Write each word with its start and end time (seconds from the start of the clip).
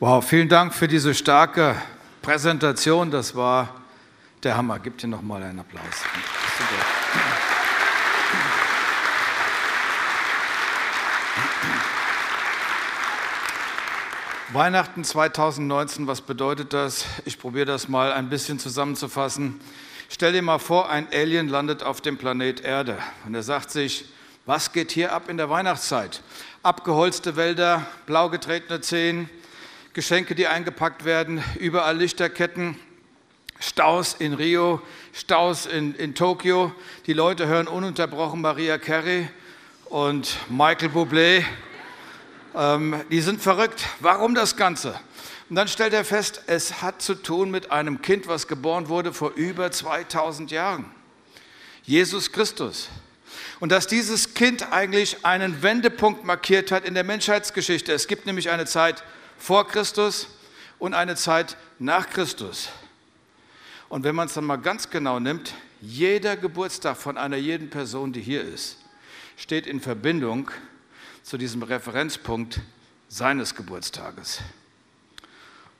Wow, 0.00 0.26
vielen 0.26 0.48
Dank 0.48 0.74
für 0.74 0.88
diese 0.88 1.14
starke 1.14 1.76
Präsentation. 2.20 3.12
Das 3.12 3.36
war 3.36 3.68
der 4.42 4.56
Hammer. 4.56 4.80
Gib 4.80 4.98
dir 4.98 5.06
noch 5.06 5.22
mal 5.22 5.40
einen 5.40 5.60
Applaus. 5.60 5.84
Weihnachten 14.52 15.04
2019, 15.04 16.08
was 16.08 16.20
bedeutet 16.22 16.72
das? 16.72 17.04
Ich 17.24 17.38
probiere 17.38 17.66
das 17.66 17.88
mal 17.88 18.12
ein 18.12 18.28
bisschen 18.28 18.58
zusammenzufassen. 18.58 19.60
Stell 20.08 20.32
dir 20.32 20.42
mal 20.42 20.58
vor, 20.58 20.90
ein 20.90 21.06
Alien 21.12 21.48
landet 21.48 21.84
auf 21.84 22.00
dem 22.00 22.18
Planet 22.18 22.62
Erde 22.62 22.98
und 23.26 23.36
er 23.36 23.44
sagt 23.44 23.70
sich, 23.70 24.06
was 24.44 24.72
geht 24.72 24.90
hier 24.90 25.12
ab 25.12 25.28
in 25.28 25.36
der 25.36 25.50
Weihnachtszeit? 25.50 26.20
Abgeholzte 26.64 27.36
Wälder, 27.36 27.86
blau 28.06 28.28
getretene 28.28 28.80
Zehen, 28.80 29.30
Geschenke, 29.94 30.34
die 30.34 30.48
eingepackt 30.48 31.04
werden, 31.04 31.40
überall 31.60 31.96
Lichterketten, 31.96 32.76
Staus 33.60 34.16
in 34.18 34.34
Rio, 34.34 34.82
Staus 35.12 35.66
in, 35.66 35.94
in 35.94 36.16
Tokio. 36.16 36.72
Die 37.06 37.12
Leute 37.12 37.46
hören 37.46 37.68
ununterbrochen 37.68 38.40
Maria 38.40 38.76
Carey 38.76 39.30
und 39.84 40.36
Michael 40.50 40.88
Bublé. 40.88 41.44
Ähm, 42.56 43.04
die 43.08 43.20
sind 43.20 43.40
verrückt. 43.40 43.86
Warum 44.00 44.34
das 44.34 44.56
Ganze? 44.56 44.98
Und 45.48 45.54
dann 45.54 45.68
stellt 45.68 45.92
er 45.92 46.04
fest, 46.04 46.42
es 46.48 46.82
hat 46.82 47.00
zu 47.00 47.14
tun 47.14 47.52
mit 47.52 47.70
einem 47.70 48.02
Kind, 48.02 48.26
was 48.26 48.48
geboren 48.48 48.88
wurde 48.88 49.12
vor 49.12 49.30
über 49.36 49.70
2000 49.70 50.50
Jahren. 50.50 50.86
Jesus 51.84 52.32
Christus. 52.32 52.88
Und 53.60 53.70
dass 53.70 53.86
dieses 53.86 54.34
Kind 54.34 54.72
eigentlich 54.72 55.24
einen 55.24 55.62
Wendepunkt 55.62 56.24
markiert 56.24 56.72
hat 56.72 56.84
in 56.84 56.94
der 56.94 57.04
Menschheitsgeschichte. 57.04 57.92
Es 57.92 58.08
gibt 58.08 58.26
nämlich 58.26 58.50
eine 58.50 58.66
Zeit 58.66 59.04
vor 59.44 59.68
Christus 59.68 60.26
und 60.78 60.94
eine 60.94 61.16
Zeit 61.16 61.58
nach 61.78 62.08
Christus. 62.08 62.70
Und 63.90 64.02
wenn 64.02 64.14
man 64.14 64.26
es 64.26 64.32
dann 64.32 64.46
mal 64.46 64.56
ganz 64.56 64.88
genau 64.88 65.20
nimmt, 65.20 65.52
jeder 65.82 66.38
Geburtstag 66.38 66.96
von 66.96 67.18
einer 67.18 67.36
jeden 67.36 67.68
Person, 67.68 68.14
die 68.14 68.22
hier 68.22 68.42
ist, 68.42 68.78
steht 69.36 69.66
in 69.66 69.82
Verbindung 69.82 70.50
zu 71.22 71.36
diesem 71.36 71.62
Referenzpunkt 71.62 72.60
seines 73.08 73.54
Geburtstages. 73.54 74.38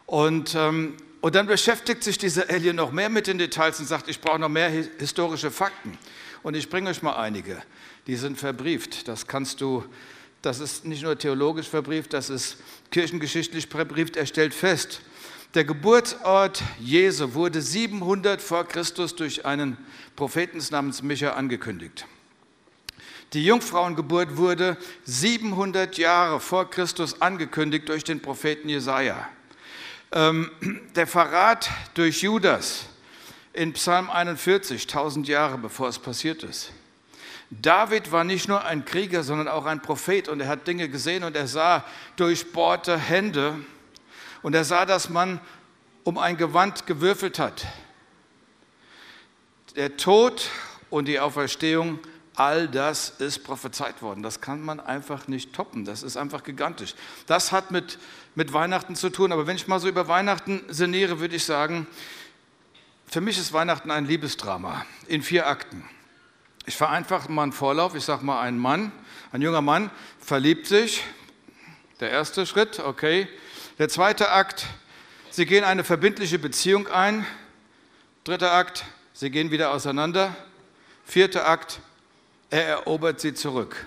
Und, 0.04 0.54
ähm, 0.54 0.98
und 1.22 1.34
dann 1.34 1.46
beschäftigt 1.46 2.04
sich 2.04 2.18
dieser 2.18 2.50
Alien 2.50 2.76
noch 2.76 2.92
mehr 2.92 3.08
mit 3.08 3.28
den 3.28 3.38
Details 3.38 3.80
und 3.80 3.86
sagt, 3.86 4.10
ich 4.10 4.20
brauche 4.20 4.38
noch 4.38 4.50
mehr 4.50 4.68
historische 4.68 5.50
Fakten. 5.50 5.96
Und 6.42 6.54
ich 6.54 6.68
bringe 6.68 6.90
euch 6.90 7.00
mal 7.00 7.16
einige. 7.16 7.62
Die 8.08 8.16
sind 8.16 8.38
verbrieft. 8.38 9.08
Das 9.08 9.26
kannst 9.26 9.62
du 9.62 9.86
das 10.44 10.60
ist 10.60 10.84
nicht 10.84 11.02
nur 11.02 11.18
theologisch 11.18 11.68
verbrieft, 11.68 12.12
das 12.12 12.30
ist 12.30 12.56
kirchengeschichtlich 12.90 13.66
verbrieft. 13.66 14.16
Er 14.16 14.26
stellt 14.26 14.54
fest, 14.54 15.00
der 15.54 15.64
Geburtsort 15.64 16.62
Jesu 16.80 17.34
wurde 17.34 17.62
700 17.62 18.42
vor 18.42 18.66
Christus 18.66 19.14
durch 19.14 19.46
einen 19.46 19.78
Propheten 20.16 20.60
namens 20.70 21.02
Micha 21.02 21.30
angekündigt. 21.30 22.06
Die 23.32 23.44
Jungfrauengeburt 23.44 24.36
wurde 24.36 24.76
700 25.04 25.96
Jahre 25.98 26.40
vor 26.40 26.70
Christus 26.70 27.20
angekündigt 27.20 27.88
durch 27.88 28.04
den 28.04 28.20
Propheten 28.20 28.68
Jesaja. 28.68 29.28
Ähm, 30.12 30.50
der 30.94 31.06
Verrat 31.06 31.70
durch 31.94 32.22
Judas 32.22 32.86
in 33.52 33.72
Psalm 33.72 34.10
41, 34.10 34.82
1000 34.82 35.26
Jahre 35.28 35.58
bevor 35.58 35.88
es 35.88 35.98
passiert 35.98 36.42
ist. 36.42 36.70
David 37.50 38.10
war 38.10 38.24
nicht 38.24 38.48
nur 38.48 38.64
ein 38.64 38.84
Krieger, 38.84 39.22
sondern 39.22 39.48
auch 39.48 39.66
ein 39.66 39.82
Prophet 39.82 40.28
und 40.28 40.40
er 40.40 40.48
hat 40.48 40.66
Dinge 40.66 40.88
gesehen 40.88 41.24
und 41.24 41.36
er 41.36 41.46
sah 41.46 41.84
durchbohrte 42.16 42.96
Hände 42.96 43.56
und 44.42 44.54
er 44.54 44.64
sah, 44.64 44.86
dass 44.86 45.08
man 45.08 45.40
um 46.04 46.18
ein 46.18 46.36
Gewand 46.36 46.86
gewürfelt 46.86 47.38
hat. 47.38 47.66
Der 49.76 49.96
Tod 49.96 50.50
und 50.90 51.06
die 51.06 51.18
Auferstehung, 51.18 51.98
all 52.34 52.68
das 52.68 53.08
ist 53.08 53.44
prophezeit 53.44 54.02
worden. 54.02 54.22
Das 54.22 54.40
kann 54.40 54.60
man 54.60 54.80
einfach 54.80 55.28
nicht 55.28 55.52
toppen. 55.52 55.84
Das 55.84 56.02
ist 56.02 56.16
einfach 56.16 56.42
gigantisch. 56.42 56.94
Das 57.26 57.52
hat 57.52 57.70
mit, 57.70 57.98
mit 58.34 58.52
Weihnachten 58.52 58.96
zu 58.96 59.10
tun. 59.10 59.32
Aber 59.32 59.46
wenn 59.46 59.56
ich 59.56 59.66
mal 59.66 59.80
so 59.80 59.88
über 59.88 60.08
Weihnachten 60.08 60.62
sinniere, 60.68 61.20
würde 61.20 61.36
ich 61.36 61.44
sagen, 61.44 61.86
für 63.06 63.20
mich 63.20 63.38
ist 63.38 63.52
Weihnachten 63.52 63.90
ein 63.90 64.06
Liebesdrama 64.06 64.84
in 65.06 65.22
vier 65.22 65.46
Akten. 65.46 65.88
Ich 66.66 66.76
vereinfache 66.76 67.30
mal 67.30 67.42
einen 67.42 67.52
Vorlauf. 67.52 67.94
Ich 67.94 68.04
sage 68.04 68.24
mal, 68.24 68.40
ein 68.40 68.58
Mann, 68.58 68.90
ein 69.32 69.42
junger 69.42 69.60
Mann 69.60 69.90
verliebt 70.18 70.66
sich. 70.66 71.04
Der 72.00 72.10
erste 72.10 72.46
Schritt, 72.46 72.78
okay. 72.78 73.28
Der 73.78 73.90
zweite 73.90 74.30
Akt, 74.30 74.66
sie 75.30 75.44
gehen 75.44 75.62
eine 75.62 75.84
verbindliche 75.84 76.38
Beziehung 76.38 76.88
ein. 76.88 77.26
Dritter 78.24 78.52
Akt, 78.52 78.86
sie 79.12 79.28
gehen 79.28 79.50
wieder 79.50 79.72
auseinander. 79.72 80.34
Vierter 81.04 81.46
Akt, 81.46 81.80
er 82.48 82.64
erobert 82.64 83.20
sie 83.20 83.34
zurück. 83.34 83.84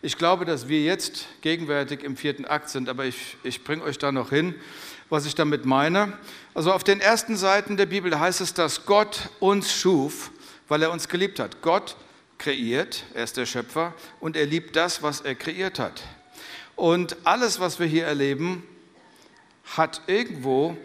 Ich 0.00 0.16
glaube, 0.16 0.46
dass 0.46 0.68
wir 0.68 0.80
jetzt 0.80 1.26
gegenwärtig 1.42 2.02
im 2.02 2.16
vierten 2.16 2.46
Akt 2.46 2.70
sind, 2.70 2.88
aber 2.88 3.04
ich, 3.04 3.36
ich 3.42 3.62
bringe 3.62 3.82
euch 3.82 3.98
da 3.98 4.10
noch 4.10 4.30
hin, 4.30 4.54
was 5.10 5.26
ich 5.26 5.34
damit 5.34 5.66
meine. 5.66 6.14
Also 6.54 6.72
auf 6.72 6.82
den 6.82 7.00
ersten 7.00 7.36
Seiten 7.36 7.76
der 7.76 7.86
Bibel 7.86 8.18
heißt 8.18 8.40
es, 8.40 8.54
dass 8.54 8.86
Gott 8.86 9.28
uns 9.38 9.74
schuf, 9.74 10.30
weil 10.68 10.82
er 10.82 10.90
uns 10.90 11.08
geliebt 11.08 11.38
hat. 11.38 11.60
Gott 11.60 11.94
kreiert, 12.38 13.04
er 13.14 13.24
ist 13.24 13.36
der 13.36 13.46
Schöpfer 13.46 13.94
und 14.20 14.36
er 14.36 14.46
liebt 14.46 14.76
das, 14.76 15.02
was 15.02 15.20
er 15.20 15.34
kreiert 15.34 15.78
hat. 15.78 16.02
Und 16.74 17.16
alles, 17.24 17.60
was 17.60 17.78
wir 17.78 17.86
hier 17.86 18.04
erleben, 18.04 18.62
hat 19.76 20.02
irgendwo 20.06 20.76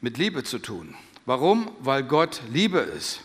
mit 0.00 0.18
Liebe 0.18 0.42
zu 0.42 0.58
tun. 0.58 0.94
Warum? 1.26 1.70
Weil 1.80 2.02
Gott 2.02 2.42
Liebe 2.52 2.78
ist. 2.78 3.20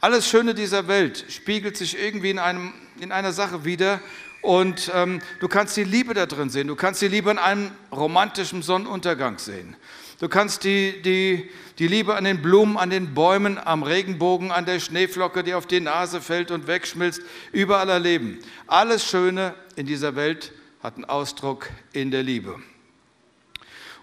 Alles 0.00 0.28
Schöne 0.28 0.54
dieser 0.54 0.88
Welt 0.88 1.24
spiegelt 1.28 1.76
sich 1.76 1.98
irgendwie 1.98 2.30
in, 2.30 2.38
einem, 2.38 2.72
in 3.00 3.12
einer 3.12 3.32
Sache 3.32 3.64
wieder 3.64 4.00
und 4.40 4.90
ähm, 4.94 5.20
du 5.38 5.48
kannst 5.48 5.76
die 5.76 5.84
Liebe 5.84 6.14
da 6.14 6.26
drin 6.26 6.50
sehen. 6.50 6.66
Du 6.66 6.74
kannst 6.74 7.00
die 7.00 7.08
Liebe 7.08 7.30
in 7.30 7.38
einem 7.38 7.70
romantischen 7.92 8.62
Sonnenuntergang 8.62 9.38
sehen. 9.38 9.76
Du 10.22 10.28
kannst 10.28 10.62
die, 10.62 11.02
die, 11.02 11.50
die 11.80 11.88
Liebe 11.88 12.14
an 12.14 12.22
den 12.22 12.42
Blumen, 12.42 12.76
an 12.76 12.90
den 12.90 13.12
Bäumen, 13.12 13.58
am 13.58 13.82
Regenbogen, 13.82 14.52
an 14.52 14.64
der 14.64 14.78
Schneeflocke, 14.78 15.42
die 15.42 15.52
auf 15.52 15.66
die 15.66 15.80
Nase 15.80 16.20
fällt 16.20 16.52
und 16.52 16.68
wegschmilzt, 16.68 17.22
überall 17.50 17.88
erleben. 17.88 18.38
Alles 18.68 19.04
Schöne 19.04 19.52
in 19.74 19.84
dieser 19.84 20.14
Welt 20.14 20.52
hat 20.80 20.94
einen 20.94 21.06
Ausdruck 21.06 21.70
in 21.92 22.12
der 22.12 22.22
Liebe. 22.22 22.62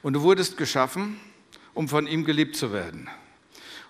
Und 0.02 0.12
du 0.12 0.22
wurdest 0.22 0.58
geschaffen, 0.58 1.22
um 1.74 1.88
von 1.88 2.06
ihm 2.06 2.26
geliebt 2.26 2.58
zu 2.58 2.74
werden. 2.74 3.10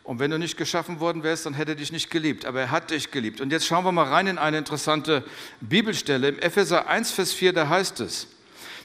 Und 0.03 0.19
wenn 0.19 0.29
du 0.29 0.37
nicht 0.37 0.55
geschaffen 0.55 0.99
worden 0.99 1.23
wärst, 1.23 1.47
dann 1.47 1.55
hätte 1.55 1.71
er 1.71 1.77
dich 1.77 1.91
nicht 1.91 2.11
geliebt. 2.11 2.45
Aber 2.45 2.61
er 2.61 2.69
hat 2.69 2.91
dich 2.91 3.09
geliebt. 3.09 3.41
Und 3.41 3.51
jetzt 3.51 3.65
schauen 3.65 3.85
wir 3.85 3.91
mal 3.91 4.05
rein 4.05 4.27
in 4.27 4.37
eine 4.37 4.59
interessante 4.59 5.23
Bibelstelle. 5.61 6.27
Im 6.27 6.37
Epheser 6.37 6.87
1, 6.87 7.09
Vers 7.09 7.33
4, 7.33 7.53
da 7.53 7.69
heißt 7.69 8.01
es, 8.01 8.27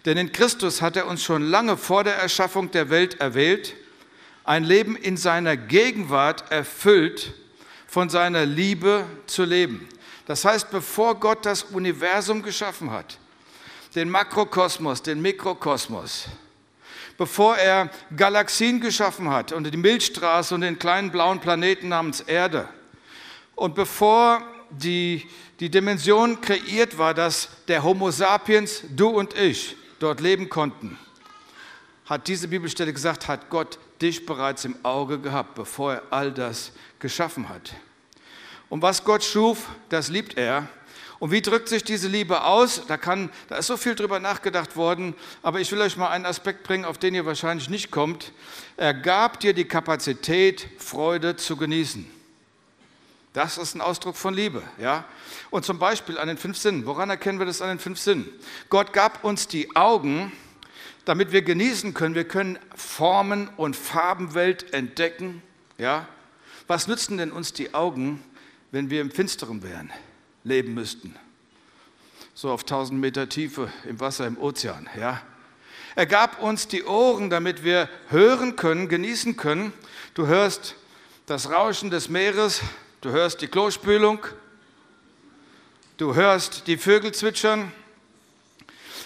denn 0.05 0.19
in 0.19 0.33
Christus 0.33 0.83
hat 0.83 0.97
er 0.97 1.07
uns 1.07 1.23
schon 1.23 1.43
lange 1.43 1.77
vor 1.77 2.05
der 2.05 2.17
Erschaffung 2.17 2.71
der 2.71 2.91
Welt 2.91 3.21
erwählt, 3.21 3.75
ein 4.45 4.65
Leben 4.65 4.97
in 4.97 5.17
seiner 5.17 5.57
Gegenwart 5.57 6.51
erfüllt 6.53 7.33
von 7.87 8.11
seiner 8.11 8.45
Liebe 8.45 9.07
zu 9.27 9.45
leben. 9.45 9.89
Das 10.27 10.45
heißt, 10.45 10.71
bevor 10.71 11.15
Gott 11.21 11.47
das 11.47 11.63
Universum 11.63 12.43
geschaffen 12.43 12.91
hat, 12.91 13.19
den 13.95 14.11
Makrokosmos, 14.11 15.03
den 15.03 15.23
Mikrokosmos, 15.23 16.27
bevor 17.17 17.57
er 17.57 17.91
Galaxien 18.17 18.81
geschaffen 18.81 19.31
hat 19.31 19.53
und 19.53 19.71
die 19.73 19.77
Milchstraße 19.77 20.55
und 20.55 20.63
den 20.63 20.79
kleinen 20.79 21.11
blauen 21.11 21.41
Planeten 21.41 21.89
namens 21.89 22.21
Erde 22.21 22.69
und 23.55 23.75
bevor 23.75 24.43
die, 24.71 25.29
die 25.61 25.71
Dimension 25.71 26.41
kreiert 26.41 26.99
war, 26.99 27.15
dass 27.15 27.49
der 27.69 27.83
Homo 27.83 28.11
sapiens, 28.11 28.83
du 28.95 29.09
und 29.09 29.37
ich, 29.37 29.77
dort 29.99 30.21
leben 30.21 30.49
konnten, 30.49 30.99
hat 32.07 32.28
diese 32.28 32.49
Bibelstelle 32.49 32.93
gesagt, 32.93 33.28
hat 33.28 33.49
Gott 33.51 33.78
dich 34.03 34.27
bereits 34.27 34.65
im 34.65 34.77
Auge 34.83 35.19
gehabt, 35.19 35.55
bevor 35.55 35.95
er 35.95 36.03
all 36.11 36.33
das 36.33 36.72
geschaffen 36.99 37.49
hat. 37.49 37.75
Und 38.69 38.83
was 38.83 39.05
Gott 39.05 39.25
schuf, 39.25 39.69
das 39.89 40.09
liebt 40.09 40.37
er. 40.37 40.69
Und 41.21 41.31
wie 41.31 41.41
drückt 41.41 41.69
sich 41.69 41.84
diese 41.84 42.09
Liebe 42.09 42.45
aus? 42.45 42.83
Da, 42.87 42.97
kann, 42.97 43.31
da 43.49 43.57
ist 43.57 43.69
so 43.69 43.77
viel 43.77 43.95
drüber 43.95 44.21
nachgedacht 44.21 44.77
worden, 44.77 45.15
aber 45.43 45.60
ich 45.60 45.71
will 45.72 45.81
euch 45.81 45.97
mal 45.97 46.10
einen 46.10 46.27
Aspekt 46.27 46.65
bringen, 46.65 46.84
auf 46.84 46.99
den 46.99 47.15
ihr 47.15 47.25
wahrscheinlich 47.25 47.71
nicht 47.71 47.91
kommt. 47.91 48.33
Er 48.77 48.93
gab 48.93 49.41
dir 49.41 49.55
die 49.55 49.65
Kapazität, 49.65 50.67
Freude 50.78 51.37
zu 51.37 51.57
genießen. 51.57 52.05
Das 53.34 53.59
ist 53.59 53.75
ein 53.75 53.81
Ausdruck 53.81 54.16
von 54.16 54.33
Liebe, 54.33 54.63
ja. 54.78 55.04
Und 55.51 55.65
zum 55.65 55.81
Beispiel 55.81 56.19
an 56.19 56.28
den 56.28 56.39
fünf 56.39 56.57
Sinnen. 56.57 56.86
Woran 56.86 57.10
erkennen 57.10 57.41
wir 57.41 57.47
das 57.47 57.60
an 57.60 57.69
den 57.69 57.78
fünf 57.81 57.98
Sinnen? 57.98 58.28
Gott 58.71 58.92
gab 58.92 59.25
uns 59.25 59.48
die 59.48 59.75
Augen, 59.75 60.31
damit 61.04 61.33
wir 61.33 61.42
genießen 61.42 61.95
können. 61.95 62.15
Wir 62.15 62.28
können 62.28 62.60
Formen 62.77 63.48
und 63.57 63.75
Farbenwelt 63.75 64.72
entdecken, 64.72 65.42
ja. 65.78 66.07
Was 66.69 66.86
nützen 66.86 67.19
denn 67.19 67.33
uns 67.33 67.53
die 67.53 67.75
Augen, 67.75 68.22
wenn 68.71 68.89
wir 68.89 69.01
im 69.01 69.10
Finsteren 69.10 69.65
wären, 69.65 69.92
leben 70.45 70.72
müssten? 70.72 71.16
So 72.34 72.53
auf 72.53 72.60
1000 72.60 73.01
Meter 73.01 73.28
Tiefe 73.28 73.69
im 73.84 73.98
Wasser, 73.98 74.28
im 74.28 74.39
Ozean, 74.39 74.89
ja. 74.97 75.21
Er 75.97 76.07
gab 76.07 76.41
uns 76.41 76.69
die 76.69 76.84
Ohren, 76.84 77.31
damit 77.31 77.65
wir 77.65 77.89
hören 78.10 78.54
können, 78.54 78.89
genießen 78.89 79.36
können. 79.36 79.72
Du 80.15 80.28
hörst 80.28 80.77
das 81.27 81.51
Rauschen 81.51 81.91
des 81.91 82.09
Meeres, 82.09 82.63
du 83.04 83.10
hörst 83.10 83.42
die 83.42 83.48
Klospülung, 83.48 84.18
du 85.98 86.15
hörst 86.15 86.66
die 86.66 86.78
Vögel 86.78 87.12
zwitschern. 87.12 87.71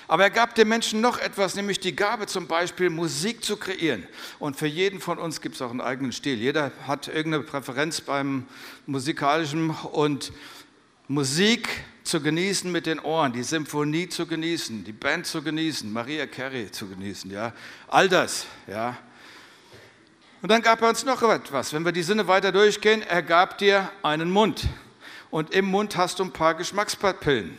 Aber 0.07 0.23
er 0.23 0.31
gab 0.31 0.55
den 0.55 0.69
Menschen 0.69 1.01
noch 1.01 1.19
etwas, 1.19 1.57
nämlich 1.57 1.81
die 1.81 1.95
Gabe 1.95 2.27
zum 2.27 2.47
Beispiel 2.47 2.91
Musik 2.91 3.45
zu 3.45 3.57
kreieren. 3.57 4.07
Und 4.39 4.57
für 4.57 4.69
jeden 4.69 5.01
von 5.01 5.19
uns 5.19 5.41
gibt 5.41 5.57
es 5.57 5.63
auch 5.63 5.71
einen 5.71 5.81
eigenen 5.81 6.13
Stil. 6.13 6.39
Jeder 6.39 6.71
hat 6.87 7.09
irgendeine 7.09 7.43
Präferenz 7.43 8.01
beim 8.01 8.47
musikalischen 8.87 9.71
und 9.71 10.33
Musik 11.09 11.69
zu 12.05 12.21
genießen 12.23 12.71
mit 12.71 12.87
den 12.87 13.01
Ohren, 13.01 13.33
die 13.33 13.43
Symphonie 13.43 14.09
zu 14.09 14.27
genießen, 14.27 14.85
die 14.85 14.93
Band 14.93 15.27
zu 15.27 15.43
genießen, 15.43 15.93
Maria 15.93 16.27
Carey 16.27 16.71
zu 16.71 16.89
genießen, 16.89 17.31
ja, 17.31 17.53
all 17.89 18.09
das, 18.09 18.47
ja. 18.67 18.97
Und 20.41 20.51
dann 20.51 20.63
gab 20.63 20.83
er 20.83 20.89
uns 20.89 21.05
noch 21.05 21.21
etwas. 21.23 21.73
Wenn 21.73 21.85
wir 21.85 21.91
die 21.91 22.05
Sinne 22.05 22.29
weiter 22.29 22.53
durchgehen, 22.53 23.03
er 23.03 23.23
gab 23.23 23.59
dir 23.59 23.91
einen 24.03 24.31
Mund. 24.31 24.69
Und 25.31 25.53
im 25.53 25.67
Mund 25.67 25.97
hast 25.97 26.21
du 26.21 26.25
ein 26.25 26.33
paar 26.33 26.55
Geschmackspapillen. 26.55 27.59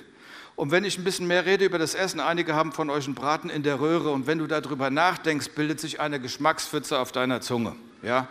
Und 0.55 0.71
wenn 0.71 0.83
ich 0.83 0.97
ein 0.97 1.03
bisschen 1.03 1.27
mehr 1.27 1.45
rede 1.45 1.65
über 1.65 1.77
das 1.77 1.93
Essen, 1.93 2.19
einige 2.19 2.55
haben 2.55 2.71
von 2.71 2.89
euch 2.89 3.05
einen 3.05 3.15
Braten 3.15 3.49
in 3.49 3.63
der 3.63 3.79
Röhre 3.79 4.11
und 4.11 4.27
wenn 4.27 4.39
du 4.39 4.47
darüber 4.47 4.89
nachdenkst, 4.89 5.49
bildet 5.55 5.79
sich 5.79 5.99
eine 5.99 6.19
Geschmackspfütze 6.19 6.99
auf 6.99 7.11
deiner 7.11 7.41
Zunge. 7.41 7.75
Ja? 8.01 8.27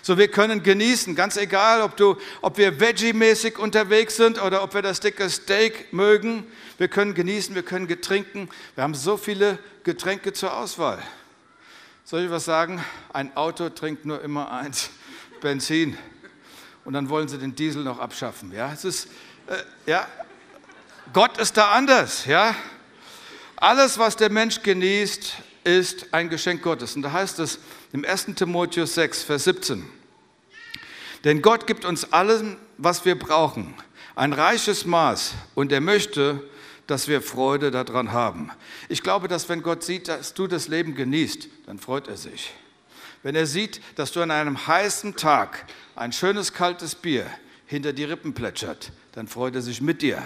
So, 0.00 0.18
wir 0.18 0.28
können 0.28 0.62
genießen, 0.62 1.14
ganz 1.14 1.36
egal, 1.36 1.82
ob, 1.82 1.96
du, 1.96 2.16
ob 2.40 2.58
wir 2.58 2.80
Veggie-mäßig 2.80 3.58
unterwegs 3.58 4.16
sind 4.16 4.42
oder 4.42 4.62
ob 4.64 4.74
wir 4.74 4.82
das 4.82 4.98
dicke 4.98 5.30
Steak 5.30 5.92
mögen. 5.92 6.44
Wir 6.78 6.88
können 6.88 7.14
genießen, 7.14 7.54
wir 7.54 7.62
können 7.62 7.86
getrinken. 7.86 8.48
Wir 8.74 8.82
haben 8.82 8.94
so 8.94 9.16
viele 9.16 9.58
Getränke 9.84 10.32
zur 10.32 10.56
Auswahl. 10.56 10.98
Soll 12.04 12.24
ich 12.24 12.30
was 12.30 12.44
sagen? 12.44 12.84
Ein 13.12 13.36
Auto 13.36 13.68
trinkt 13.68 14.04
nur 14.04 14.20
immer 14.22 14.50
eins, 14.50 14.90
Benzin. 15.40 15.96
Und 16.84 16.94
dann 16.94 17.08
wollen 17.08 17.28
sie 17.28 17.38
den 17.38 17.54
Diesel 17.54 17.84
noch 17.84 18.00
abschaffen. 18.00 18.52
Ja, 18.52 18.72
es 18.72 18.84
ist, 18.84 19.06
äh, 19.46 19.56
ja, 19.86 20.06
Gott 21.12 21.38
ist 21.38 21.56
da 21.56 21.70
anders. 21.70 22.26
Ja, 22.26 22.56
alles, 23.54 23.98
was 23.98 24.16
der 24.16 24.30
Mensch 24.30 24.62
genießt, 24.62 25.36
ist 25.62 26.12
ein 26.12 26.28
Geschenk 26.28 26.62
Gottes. 26.62 26.96
Und 26.96 27.02
da 27.02 27.12
heißt 27.12 27.38
es 27.38 27.60
im 27.92 28.04
1. 28.04 28.34
Timotheus 28.34 28.94
6, 28.94 29.22
Vers 29.22 29.44
17. 29.44 29.88
Denn 31.22 31.40
Gott 31.40 31.68
gibt 31.68 31.84
uns 31.84 32.12
alles, 32.12 32.42
was 32.78 33.04
wir 33.04 33.16
brauchen, 33.16 33.74
ein 34.16 34.32
reiches 34.32 34.84
Maß, 34.84 35.34
und 35.54 35.70
er 35.70 35.80
möchte, 35.80 36.42
dass 36.86 37.08
wir 37.08 37.22
Freude 37.22 37.70
daran 37.70 38.12
haben. 38.12 38.50
Ich 38.88 39.02
glaube, 39.02 39.28
dass 39.28 39.48
wenn 39.48 39.62
Gott 39.62 39.82
sieht, 39.82 40.08
dass 40.08 40.34
du 40.34 40.46
das 40.46 40.68
Leben 40.68 40.94
genießt, 40.94 41.48
dann 41.66 41.78
freut 41.78 42.08
er 42.08 42.16
sich. 42.16 42.52
Wenn 43.22 43.34
er 43.34 43.46
sieht, 43.46 43.80
dass 43.96 44.12
du 44.12 44.20
an 44.20 44.30
einem 44.30 44.66
heißen 44.66 45.16
Tag 45.16 45.66
ein 45.94 46.12
schönes 46.12 46.52
kaltes 46.52 46.94
Bier 46.94 47.26
hinter 47.66 47.92
die 47.92 48.04
Rippen 48.04 48.34
plätschert, 48.34 48.90
dann 49.12 49.28
freut 49.28 49.54
er 49.54 49.62
sich 49.62 49.80
mit 49.80 50.02
dir. 50.02 50.22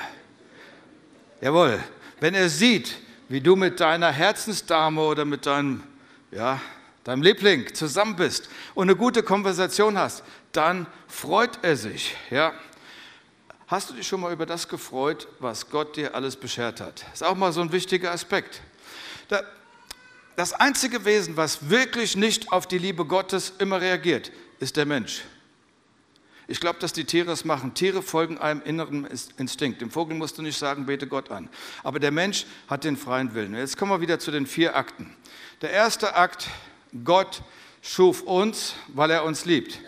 Jawohl. 1.40 1.78
Wenn 2.18 2.34
er 2.34 2.48
sieht, 2.48 2.96
wie 3.28 3.40
du 3.40 3.56
mit 3.56 3.80
deiner 3.80 4.10
Herzensdame 4.10 5.02
oder 5.02 5.24
mit 5.24 5.44
deinem, 5.44 5.82
ja, 6.30 6.60
deinem 7.04 7.22
Liebling 7.22 7.74
zusammen 7.74 8.16
bist 8.16 8.48
und 8.74 8.84
eine 8.88 8.96
gute 8.96 9.22
Konversation 9.22 9.98
hast, 9.98 10.24
dann 10.52 10.86
freut 11.08 11.58
er 11.62 11.76
sich. 11.76 12.16
Ja. 12.30 12.54
Hast 13.68 13.90
du 13.90 13.94
dich 13.94 14.06
schon 14.06 14.20
mal 14.20 14.32
über 14.32 14.46
das 14.46 14.68
gefreut, 14.68 15.26
was 15.40 15.68
Gott 15.70 15.96
dir 15.96 16.14
alles 16.14 16.36
beschert 16.36 16.80
hat? 16.80 17.04
Ist 17.12 17.24
auch 17.24 17.34
mal 17.34 17.52
so 17.52 17.60
ein 17.60 17.72
wichtiger 17.72 18.12
Aspekt. 18.12 18.60
Das 20.36 20.52
einzige 20.52 21.04
Wesen, 21.04 21.36
was 21.36 21.68
wirklich 21.68 22.14
nicht 22.14 22.52
auf 22.52 22.68
die 22.68 22.78
Liebe 22.78 23.04
Gottes 23.04 23.54
immer 23.58 23.80
reagiert, 23.80 24.30
ist 24.60 24.76
der 24.76 24.86
Mensch. 24.86 25.24
Ich 26.46 26.60
glaube, 26.60 26.78
dass 26.78 26.92
die 26.92 27.04
Tiere 27.04 27.32
es 27.32 27.44
machen. 27.44 27.74
Tiere 27.74 28.02
folgen 28.02 28.38
einem 28.38 28.62
inneren 28.62 29.08
Instinkt. 29.36 29.80
Dem 29.80 29.90
Vogel 29.90 30.16
musst 30.16 30.38
du 30.38 30.42
nicht 30.42 30.56
sagen, 30.56 30.86
bete 30.86 31.08
Gott 31.08 31.32
an. 31.32 31.48
Aber 31.82 31.98
der 31.98 32.12
Mensch 32.12 32.46
hat 32.68 32.84
den 32.84 32.96
freien 32.96 33.34
Willen. 33.34 33.52
Jetzt 33.56 33.76
kommen 33.76 33.90
wir 33.90 34.00
wieder 34.00 34.20
zu 34.20 34.30
den 34.30 34.46
vier 34.46 34.76
Akten. 34.76 35.12
Der 35.60 35.70
erste 35.70 36.14
Akt, 36.14 36.46
Gott 37.02 37.42
schuf 37.82 38.22
uns, 38.22 38.74
weil 38.86 39.10
er 39.10 39.24
uns 39.24 39.44
liebt. 39.44 39.80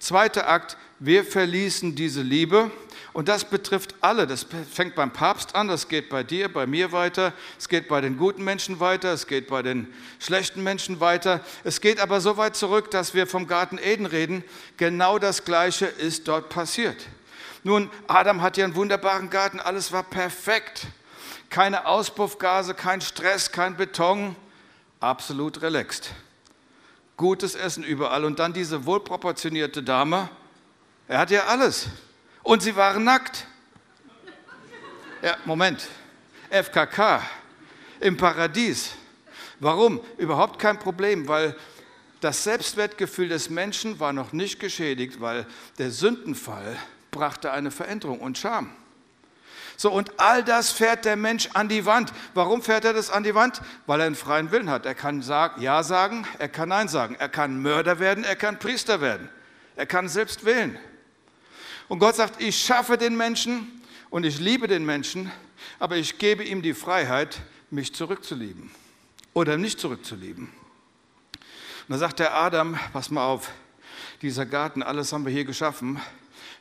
Zweiter 0.00 0.48
Akt, 0.48 0.76
wir 0.98 1.24
verließen 1.24 1.94
diese 1.94 2.22
Liebe 2.22 2.72
und 3.12 3.28
das 3.28 3.44
betrifft 3.44 3.94
alle. 4.00 4.26
Das 4.26 4.46
fängt 4.72 4.94
beim 4.94 5.12
Papst 5.12 5.54
an, 5.56 5.66
das 5.68 5.88
geht 5.88 6.08
bei 6.08 6.22
dir, 6.22 6.52
bei 6.52 6.66
mir 6.66 6.92
weiter, 6.92 7.32
es 7.58 7.68
geht 7.68 7.88
bei 7.88 8.00
den 8.00 8.16
guten 8.16 8.44
Menschen 8.44 8.78
weiter, 8.78 9.12
es 9.12 9.26
geht 9.26 9.48
bei 9.48 9.62
den 9.62 9.92
schlechten 10.20 10.62
Menschen 10.62 11.00
weiter. 11.00 11.40
Es 11.64 11.80
geht 11.80 11.98
aber 11.98 12.20
so 12.20 12.36
weit 12.36 12.54
zurück, 12.54 12.90
dass 12.90 13.12
wir 13.14 13.26
vom 13.26 13.48
Garten 13.48 13.78
Eden 13.78 14.06
reden. 14.06 14.44
Genau 14.76 15.18
das 15.18 15.44
Gleiche 15.44 15.86
ist 15.86 16.28
dort 16.28 16.50
passiert. 16.50 17.08
Nun, 17.64 17.90
Adam 18.06 18.42
hat 18.42 18.56
ja 18.56 18.64
einen 18.64 18.74
wunderbaren 18.74 19.28
Garten, 19.28 19.60
alles 19.60 19.92
war 19.92 20.04
perfekt. 20.04 20.86
Keine 21.50 21.86
Auspuffgase, 21.86 22.74
kein 22.74 23.00
Stress, 23.00 23.50
kein 23.50 23.76
Beton, 23.76 24.36
absolut 25.00 25.62
relaxed. 25.62 26.12
Gutes 27.16 27.56
Essen 27.56 27.82
überall 27.82 28.24
und 28.24 28.38
dann 28.38 28.52
diese 28.52 28.86
wohlproportionierte 28.86 29.82
Dame. 29.82 30.30
Er 31.08 31.18
hat 31.18 31.30
ja 31.32 31.46
alles. 31.46 31.88
Und 32.42 32.62
sie 32.62 32.74
waren 32.76 33.04
nackt. 33.04 33.46
Ja, 35.22 35.36
Moment. 35.44 35.88
FKK 36.50 37.22
im 38.00 38.16
Paradies. 38.16 38.92
Warum? 39.58 40.00
Überhaupt 40.16 40.58
kein 40.58 40.78
Problem, 40.78 41.28
weil 41.28 41.54
das 42.20 42.44
Selbstwertgefühl 42.44 43.28
des 43.28 43.50
Menschen 43.50 44.00
war 44.00 44.12
noch 44.12 44.32
nicht 44.32 44.58
geschädigt, 44.58 45.20
weil 45.20 45.46
der 45.78 45.90
Sündenfall 45.90 46.76
brachte 47.10 47.52
eine 47.52 47.70
Veränderung 47.70 48.20
und 48.20 48.38
Scham. 48.38 48.70
So, 49.76 49.90
und 49.90 50.20
all 50.20 50.44
das 50.44 50.70
fährt 50.70 51.06
der 51.06 51.16
Mensch 51.16 51.48
an 51.54 51.68
die 51.68 51.86
Wand. 51.86 52.12
Warum 52.34 52.60
fährt 52.62 52.84
er 52.84 52.92
das 52.92 53.10
an 53.10 53.22
die 53.22 53.34
Wand? 53.34 53.62
Weil 53.86 54.00
er 54.00 54.06
einen 54.06 54.14
freien 54.14 54.50
Willen 54.50 54.68
hat. 54.68 54.84
Er 54.84 54.94
kann 54.94 55.22
sagen, 55.22 55.62
Ja 55.62 55.82
sagen, 55.82 56.26
er 56.38 56.48
kann 56.48 56.68
Nein 56.68 56.88
sagen. 56.88 57.16
Er 57.18 57.30
kann 57.30 57.62
Mörder 57.62 57.98
werden, 57.98 58.22
er 58.22 58.36
kann 58.36 58.58
Priester 58.58 59.00
werden. 59.00 59.30
Er 59.76 59.86
kann 59.86 60.08
selbst 60.08 60.44
wählen. 60.44 60.78
Und 61.90 61.98
Gott 61.98 62.14
sagt, 62.14 62.40
ich 62.40 62.56
schaffe 62.56 62.96
den 62.96 63.16
Menschen 63.16 63.82
und 64.10 64.24
ich 64.24 64.38
liebe 64.38 64.68
den 64.68 64.86
Menschen, 64.86 65.28
aber 65.80 65.96
ich 65.96 66.18
gebe 66.18 66.44
ihm 66.44 66.62
die 66.62 66.72
Freiheit, 66.72 67.40
mich 67.68 67.92
zurückzulieben 67.92 68.70
oder 69.34 69.56
nicht 69.56 69.80
zurückzulieben. 69.80 70.52
Und 71.34 71.88
da 71.88 71.98
sagt 71.98 72.20
der 72.20 72.36
Adam, 72.36 72.78
pass 72.92 73.10
mal 73.10 73.26
auf, 73.26 73.50
dieser 74.22 74.46
Garten, 74.46 74.84
alles 74.84 75.12
haben 75.12 75.24
wir 75.24 75.32
hier 75.32 75.44
geschaffen. 75.44 76.00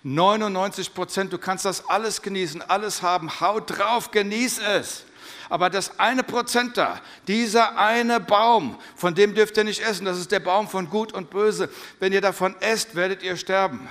99 0.02 0.96
Prozent, 0.96 1.32
du 1.32 1.38
kannst 1.38 1.64
das 1.64 1.88
alles 1.88 2.24
genießen, 2.24 2.64
alles 2.64 3.04
haben, 3.04 3.40
haut 3.40 3.78
drauf, 3.78 4.10
genieß 4.10 4.58
es. 4.58 5.04
Aber 5.48 5.70
das 5.70 6.00
eine 6.00 6.24
Prozent 6.24 6.76
da, 6.76 7.00
dieser 7.28 7.78
eine 7.78 8.20
Baum, 8.20 8.80
von 8.96 9.14
dem 9.14 9.36
dürft 9.36 9.58
ihr 9.58 9.64
nicht 9.64 9.82
essen, 9.82 10.06
das 10.06 10.18
ist 10.18 10.32
der 10.32 10.40
Baum 10.40 10.68
von 10.68 10.90
Gut 10.90 11.14
und 11.14 11.30
Böse. 11.30 11.70
Wenn 12.00 12.14
ihr 12.14 12.22
davon 12.22 12.56
esst, 12.62 12.96
werdet 12.96 13.22
ihr 13.22 13.38
sterben. 13.38 13.88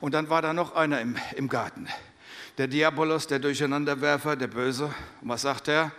Und 0.00 0.12
dann 0.12 0.30
war 0.30 0.42
da 0.42 0.52
noch 0.52 0.74
einer 0.74 1.00
im, 1.00 1.16
im 1.36 1.48
Garten. 1.48 1.86
Der 2.58 2.66
Diabolos, 2.66 3.26
der 3.26 3.38
Durcheinanderwerfer, 3.38 4.36
der 4.36 4.48
Böse. 4.48 4.94
Und 5.20 5.28
was 5.28 5.42
sagt 5.42 5.68
er? 5.68 5.92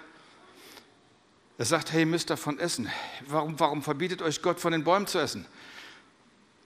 Er 1.58 1.66
sagt, 1.66 1.92
hey, 1.92 2.02
ihr 2.02 2.06
müsst 2.08 2.30
davon 2.30 2.60
essen. 2.60 2.90
Warum, 3.28 3.60
warum 3.60 3.84
verbietet 3.84 4.22
euch 4.22 4.42
Gott, 4.42 4.60
von 4.60 4.72
den 4.72 4.84
Bäumen 4.84 5.06
zu 5.06 5.20
essen? 5.20 5.46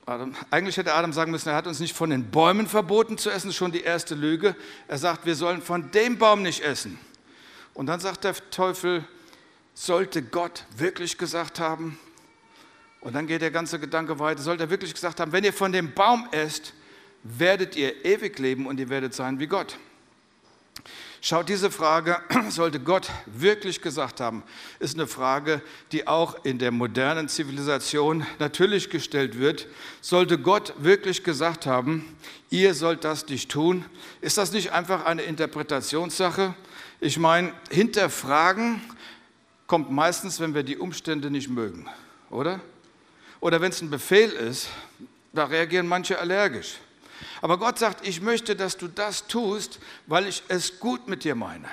Adam, 0.06 0.36
eigentlich 0.51 0.77
hätte 0.77 0.94
Adam 0.94 1.12
sagen 1.12 1.32
müssen, 1.32 1.50
er 1.50 1.56
hat 1.56 1.68
uns 1.68 1.80
nicht 1.80 1.96
von 1.96 2.12
den 2.12 2.30
Bäumen 2.30 2.68
verboten 2.68 3.18
zu 3.18 3.30
essen, 3.30 3.51
schon 3.51 3.72
die 3.72 3.82
erste 3.82 4.15
Lüge. 4.15 4.56
Er 4.88 4.98
sagt, 4.98 5.25
wir 5.25 5.36
sollen 5.36 5.62
von 5.62 5.92
dem 5.92 6.18
Baum 6.18 6.44
nicht 6.44 6.62
essen. 6.63 7.00
Und 7.74 7.88
dann 7.88 8.00
sagt 8.00 8.24
der 8.24 8.36
Teufel, 8.51 9.04
sollte 9.74 10.24
Gott 10.24 10.65
wirklich 10.77 11.18
gesagt 11.18 11.60
haben, 11.60 12.00
und 13.01 13.13
dann 13.13 13.27
geht 13.27 13.42
der 13.42 13.51
ganze 13.51 13.80
Gedanke 13.80 14.18
weiter, 14.18 14.42
sollte 14.42 14.63
er 14.63 14.70
wirklich 14.70 14.94
gesagt 14.94 15.20
haben, 15.20 15.32
wenn 15.32 15.44
ihr 15.44 15.54
von 15.54 15.72
dem 15.72 15.94
Baum 15.94 16.27
esst, 16.32 16.74
werdet 17.25 17.75
ihr 17.75 18.05
ewig 18.05 18.38
leben 18.38 18.67
und 18.67 18.79
ihr 18.79 18.89
werdet 18.89 19.13
sein 19.13 19.39
wie 19.39 19.48
Gott. 19.48 19.77
Schaut, 21.22 21.50
diese 21.50 21.72
Frage, 21.72 22.22
sollte 22.50 22.79
Gott 22.79 23.10
wirklich 23.25 23.82
gesagt 23.82 24.22
haben, 24.22 24.44
ist 24.77 24.94
eine 24.94 25.08
Frage, 25.08 25.63
die 25.91 26.05
auch 26.05 26.46
in 26.46 26.60
der 26.60 26.70
modernen 26.70 27.27
Zivilisation 27.27 28.27
natürlich 28.38 28.91
gestellt 28.91 29.39
wird. 29.39 29.67
Sollte 30.01 30.38
Gott 30.38 30.75
wirklich 30.77 31.24
gesagt 31.24 31.65
haben, 31.65 32.15
ihr 32.51 32.75
sollt 32.75 33.03
das 33.03 33.27
nicht 33.27 33.50
tun, 33.50 33.86
ist 34.22 34.38
das 34.38 34.51
nicht 34.51 34.72
einfach 34.72 35.05
eine 35.05 35.24
Interpretationssache? 35.24 36.53
Ich 37.00 37.17
meine, 37.17 37.53
hinterfragen 37.72 38.82
kommt 39.65 39.89
meistens, 39.89 40.39
wenn 40.39 40.53
wir 40.53 40.62
die 40.62 40.77
Umstände 40.77 41.32
nicht 41.32 41.50
mögen, 41.50 41.89
oder? 42.29 42.60
Oder 43.39 43.62
wenn 43.62 43.72
es 43.72 43.82
ein 43.82 43.89
Befehl 43.89 44.29
ist, 44.29 44.70
da 45.34 45.46
reagieren 45.46 45.88
manche 45.88 46.20
allergisch. 46.20 46.75
Aber 47.41 47.58
Gott 47.58 47.79
sagt, 47.79 48.08
ich 48.08 48.22
möchte, 48.22 48.55
dass 48.55 48.77
du 48.77 48.88
das 48.88 49.27
tust, 49.27 49.79
weil 50.08 50.27
ich 50.27 50.44
es 50.48 50.79
gut 50.79 51.08
mit 51.08 51.24
dir 51.24 51.36
meine. 51.36 51.67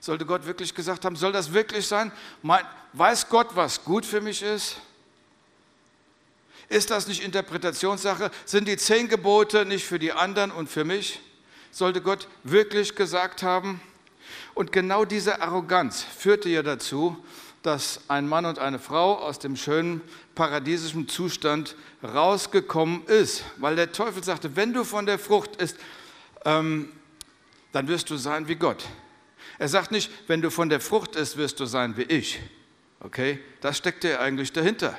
Sollte 0.00 0.24
Gott 0.24 0.46
wirklich 0.46 0.74
gesagt 0.74 1.04
haben, 1.04 1.16
soll 1.16 1.32
das 1.32 1.52
wirklich 1.52 1.86
sein? 1.86 2.10
Weiß 2.92 3.28
Gott, 3.28 3.48
was 3.54 3.84
gut 3.84 4.06
für 4.06 4.20
mich 4.20 4.42
ist? 4.42 4.76
Ist 6.70 6.90
das 6.90 7.06
nicht 7.06 7.22
Interpretationssache? 7.22 8.30
Sind 8.44 8.68
die 8.68 8.76
zehn 8.76 9.08
Gebote 9.08 9.66
nicht 9.66 9.84
für 9.84 9.98
die 9.98 10.12
anderen 10.12 10.52
und 10.52 10.70
für 10.70 10.84
mich? 10.84 11.20
Sollte 11.70 12.00
Gott 12.00 12.28
wirklich 12.44 12.94
gesagt 12.94 13.42
haben? 13.42 13.80
Und 14.54 14.72
genau 14.72 15.04
diese 15.04 15.42
Arroganz 15.42 16.02
führte 16.02 16.48
ja 16.48 16.62
dazu, 16.62 17.16
dass 17.62 18.00
ein 18.08 18.26
Mann 18.26 18.46
und 18.46 18.58
eine 18.58 18.78
Frau 18.78 19.18
aus 19.18 19.38
dem 19.38 19.56
schönen 19.56 20.00
paradiesischen 20.34 21.08
Zustand 21.08 21.76
rausgekommen 22.02 23.04
ist, 23.06 23.44
weil 23.58 23.76
der 23.76 23.92
Teufel 23.92 24.24
sagte, 24.24 24.56
wenn 24.56 24.72
du 24.72 24.84
von 24.84 25.06
der 25.06 25.18
Frucht 25.18 25.56
isst, 25.56 25.76
ähm, 26.44 26.90
dann 27.72 27.88
wirst 27.88 28.10
du 28.10 28.16
sein 28.16 28.48
wie 28.48 28.56
Gott. 28.56 28.84
Er 29.58 29.68
sagt 29.68 29.90
nicht, 29.90 30.10
wenn 30.26 30.40
du 30.40 30.50
von 30.50 30.70
der 30.70 30.80
Frucht 30.80 31.16
isst, 31.16 31.36
wirst 31.36 31.60
du 31.60 31.66
sein 31.66 31.96
wie 31.96 32.04
ich. 32.04 32.40
Okay, 33.00 33.38
das 33.60 33.76
steckt 33.76 34.04
ja 34.04 34.20
eigentlich 34.20 34.52
dahinter. 34.52 34.98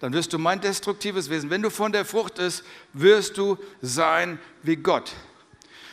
Dann 0.00 0.14
wirst 0.14 0.32
du 0.32 0.38
mein 0.38 0.60
destruktives 0.60 1.28
Wesen. 1.28 1.50
Wenn 1.50 1.60
du 1.60 1.70
von 1.70 1.92
der 1.92 2.06
Frucht 2.06 2.38
isst, 2.38 2.64
wirst 2.94 3.36
du 3.36 3.58
sein 3.82 4.38
wie 4.62 4.76
Gott. 4.76 5.12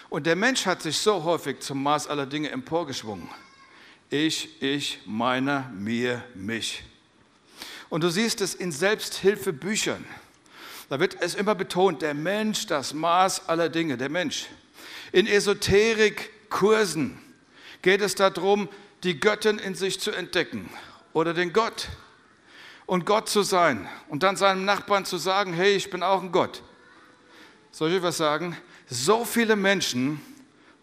Und 0.09 0.25
der 0.25 0.37
Mensch 0.37 0.65
hat 0.65 0.81
sich 0.81 0.97
so 0.97 1.23
häufig 1.23 1.59
zum 1.59 1.83
Maß 1.83 2.07
aller 2.07 2.25
Dinge 2.25 2.49
emporgeschwungen. 2.49 3.29
Ich, 4.09 4.61
ich, 4.61 5.01
meiner, 5.05 5.69
mir, 5.73 6.23
mich. 6.33 6.83
Und 7.89 8.03
du 8.03 8.09
siehst 8.09 8.39
es 8.39 8.55
in 8.55 8.71
Selbsthilfebüchern. 8.71 10.05
Da 10.89 10.99
wird 11.01 11.17
es 11.21 11.35
immer 11.35 11.55
betont, 11.55 12.01
der 12.01 12.13
Mensch, 12.13 12.67
das 12.67 12.93
Maß 12.93 13.49
aller 13.49 13.67
Dinge, 13.67 13.97
der 13.97 14.09
Mensch. 14.09 14.45
In 15.11 15.27
Esoterikkursen 15.27 17.19
geht 17.81 18.01
es 18.01 18.15
darum, 18.15 18.69
die 19.03 19.19
Göttin 19.19 19.59
in 19.59 19.75
sich 19.75 19.99
zu 19.99 20.11
entdecken 20.11 20.69
oder 21.11 21.33
den 21.33 21.51
Gott 21.51 21.89
und 22.85 23.05
Gott 23.05 23.27
zu 23.27 23.43
sein 23.43 23.89
und 24.07 24.23
dann 24.23 24.37
seinem 24.37 24.63
Nachbarn 24.63 25.03
zu 25.03 25.17
sagen, 25.17 25.51
hey, 25.53 25.75
ich 25.75 25.89
bin 25.89 26.01
auch 26.01 26.21
ein 26.21 26.31
Gott. 26.31 26.63
Soll 27.71 27.91
ich 27.91 28.01
was 28.01 28.15
sagen? 28.15 28.55
So 28.89 29.25
viele 29.25 29.57
Menschen 29.57 30.21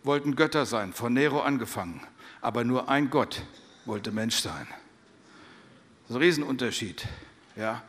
wollten 0.02 0.36
Götter 0.36 0.66
sein, 0.66 0.92
von 0.92 1.14
Nero 1.14 1.40
angefangen 1.40 2.06
aber 2.44 2.62
nur 2.62 2.90
ein 2.90 3.08
Gott 3.08 3.42
wollte 3.86 4.12
Mensch 4.12 4.36
sein. 4.36 4.66
Das 6.02 6.10
ist 6.10 6.16
ein 6.16 6.22
Riesenunterschied. 6.22 7.06
Ja. 7.56 7.82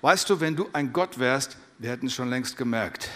Weißt 0.00 0.30
du, 0.30 0.40
wenn 0.40 0.56
du 0.56 0.70
ein 0.72 0.94
Gott 0.94 1.18
wärst, 1.18 1.58
wir 1.78 1.90
hätten 1.90 2.06
es 2.06 2.14
schon 2.14 2.30
längst 2.30 2.56
gemerkt. 2.56 3.10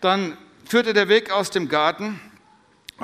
Dann 0.00 0.38
führte 0.64 0.94
der 0.94 1.08
Weg 1.08 1.30
aus 1.30 1.50
dem 1.50 1.68
Garten. 1.68 2.18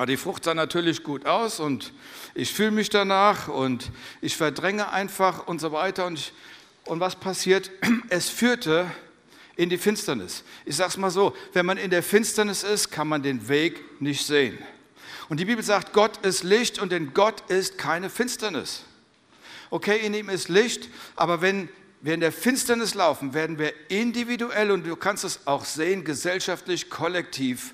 Die 0.07 0.17
Frucht 0.17 0.45
sah 0.45 0.55
natürlich 0.55 1.03
gut 1.03 1.27
aus 1.27 1.59
und 1.59 1.93
ich 2.33 2.51
fühle 2.51 2.71
mich 2.71 2.89
danach 2.89 3.49
und 3.49 3.91
ich 4.21 4.35
verdränge 4.35 4.91
einfach 4.91 5.45
und 5.45 5.61
so 5.61 5.71
weiter. 5.71 6.07
Und, 6.07 6.17
ich, 6.17 6.33
und 6.85 6.99
was 6.99 7.15
passiert? 7.15 7.69
Es 8.09 8.29
führte 8.29 8.89
in 9.55 9.69
die 9.69 9.77
Finsternis. 9.77 10.43
Ich 10.65 10.75
sage 10.75 10.89
es 10.89 10.97
mal 10.97 11.11
so, 11.11 11.35
wenn 11.53 11.65
man 11.65 11.77
in 11.77 11.91
der 11.91 12.03
Finsternis 12.03 12.63
ist, 12.63 12.91
kann 12.91 13.07
man 13.07 13.23
den 13.23 13.47
Weg 13.47 14.01
nicht 14.01 14.25
sehen. 14.25 14.57
Und 15.29 15.39
die 15.39 15.45
Bibel 15.45 15.63
sagt, 15.63 15.93
Gott 15.93 16.17
ist 16.25 16.43
Licht 16.43 16.79
und 16.79 16.91
in 16.91 17.13
Gott 17.13 17.49
ist 17.49 17.77
keine 17.77 18.09
Finsternis. 18.09 18.83
Okay, 19.69 20.05
in 20.05 20.13
ihm 20.13 20.29
ist 20.29 20.49
Licht, 20.49 20.89
aber 21.15 21.41
wenn 21.41 21.69
wir 22.01 22.13
in 22.13 22.19
der 22.19 22.31
Finsternis 22.31 22.95
laufen, 22.95 23.33
werden 23.33 23.57
wir 23.57 23.73
individuell, 23.89 24.71
und 24.71 24.85
du 24.85 24.95
kannst 24.95 25.23
es 25.23 25.45
auch 25.45 25.65
sehen, 25.65 26.03
gesellschaftlich, 26.03 26.89
kollektiv, 26.89 27.73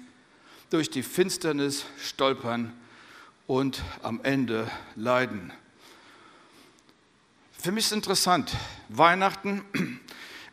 durch 0.69 0.89
die 0.89 1.01
Finsternis 1.01 1.85
stolpern 2.03 2.73
und 3.47 3.81
am 4.03 4.19
Ende 4.21 4.69
leiden. 4.95 5.53
Für 7.57 7.71
mich 7.71 7.85
ist 7.85 7.93
interessant, 7.93 8.51
Weihnachten 8.89 9.63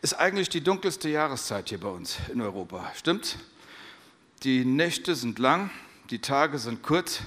ist 0.04 0.12
eigentlich 0.12 0.50
die 0.50 0.60
dunkelste 0.60 1.08
Jahreszeit 1.08 1.70
hier 1.70 1.80
bei 1.80 1.88
uns 1.88 2.18
in 2.30 2.42
Europa. 2.42 2.92
Stimmt's? 2.94 3.38
Die 4.42 4.66
Nächte 4.66 5.14
sind 5.14 5.38
lang, 5.38 5.70
die 6.10 6.18
Tage 6.18 6.58
sind 6.58 6.82
kurz 6.82 7.20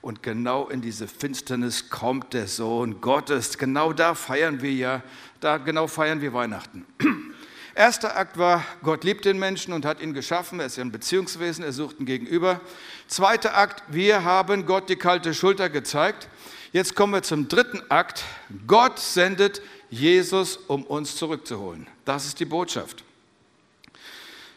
und 0.00 0.22
genau 0.22 0.68
in 0.68 0.80
diese 0.80 1.08
Finsternis 1.08 1.90
kommt 1.90 2.32
der 2.32 2.46
Sohn 2.46 3.00
Gottes. 3.00 3.58
Genau 3.58 3.92
da 3.92 4.14
feiern 4.14 4.62
wir 4.62 4.72
ja, 4.72 5.02
da 5.40 5.56
genau 5.56 5.88
feiern 5.88 6.20
wir 6.20 6.32
Weihnachten. 6.32 6.86
Erster 7.74 8.16
Akt 8.16 8.38
war, 8.38 8.62
Gott 8.84 9.02
liebt 9.02 9.24
den 9.24 9.40
Menschen 9.40 9.74
und 9.74 9.84
hat 9.84 10.00
ihn 10.00 10.14
geschaffen. 10.14 10.60
Er 10.60 10.66
ist 10.66 10.76
ja 10.76 10.84
ein 10.84 10.92
Beziehungswesen, 10.92 11.64
er 11.64 11.72
sucht 11.72 11.98
ihn 11.98 12.06
gegenüber. 12.06 12.60
Zweiter 13.08 13.56
Akt, 13.56 13.82
wir 13.88 14.22
haben 14.22 14.66
Gott 14.66 14.88
die 14.88 14.94
kalte 14.94 15.34
Schulter 15.34 15.68
gezeigt. 15.68 16.28
Jetzt 16.70 16.94
kommen 16.94 17.12
wir 17.12 17.24
zum 17.24 17.48
dritten 17.48 17.82
Akt. 17.88 18.22
Gott 18.68 19.00
sendet 19.00 19.62
Jesus, 19.94 20.56
um 20.66 20.82
uns 20.84 21.16
zurückzuholen. 21.16 21.86
Das 22.04 22.26
ist 22.26 22.40
die 22.40 22.44
Botschaft. 22.44 23.04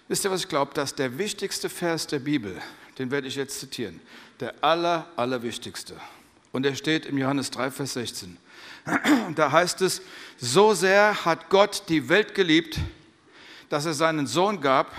Wisst 0.08 0.26
ihr, 0.26 0.32
was 0.32 0.42
ich 0.42 0.48
glaube? 0.48 0.74
Dass 0.74 0.96
der 0.96 1.18
wichtigste 1.18 1.70
Vers 1.70 2.08
der 2.08 2.20
Bibel, 2.20 2.60
den 2.98 3.12
werde 3.12 3.28
ich 3.28 3.36
jetzt 3.36 3.60
zitieren, 3.60 4.00
der 4.40 4.56
aller, 4.62 5.08
allerwichtigste. 5.16 5.96
Und 6.52 6.66
er 6.66 6.76
steht 6.76 7.06
im 7.06 7.18
Johannes 7.18 7.52
3, 7.52 7.72
Vers 7.72 7.94
16. 7.94 8.38
Da 9.36 9.52
heißt 9.52 9.82
es, 9.82 10.02
so 10.38 10.74
sehr 10.74 11.26
hat 11.26 11.50
Gott 11.50 11.84
die 11.90 12.10
Welt 12.10 12.34
geliebt, 12.34 12.80
dass 13.70 13.86
er 13.86 13.94
seinen 13.94 14.28
Sohn 14.28 14.62
gab, 14.62 14.96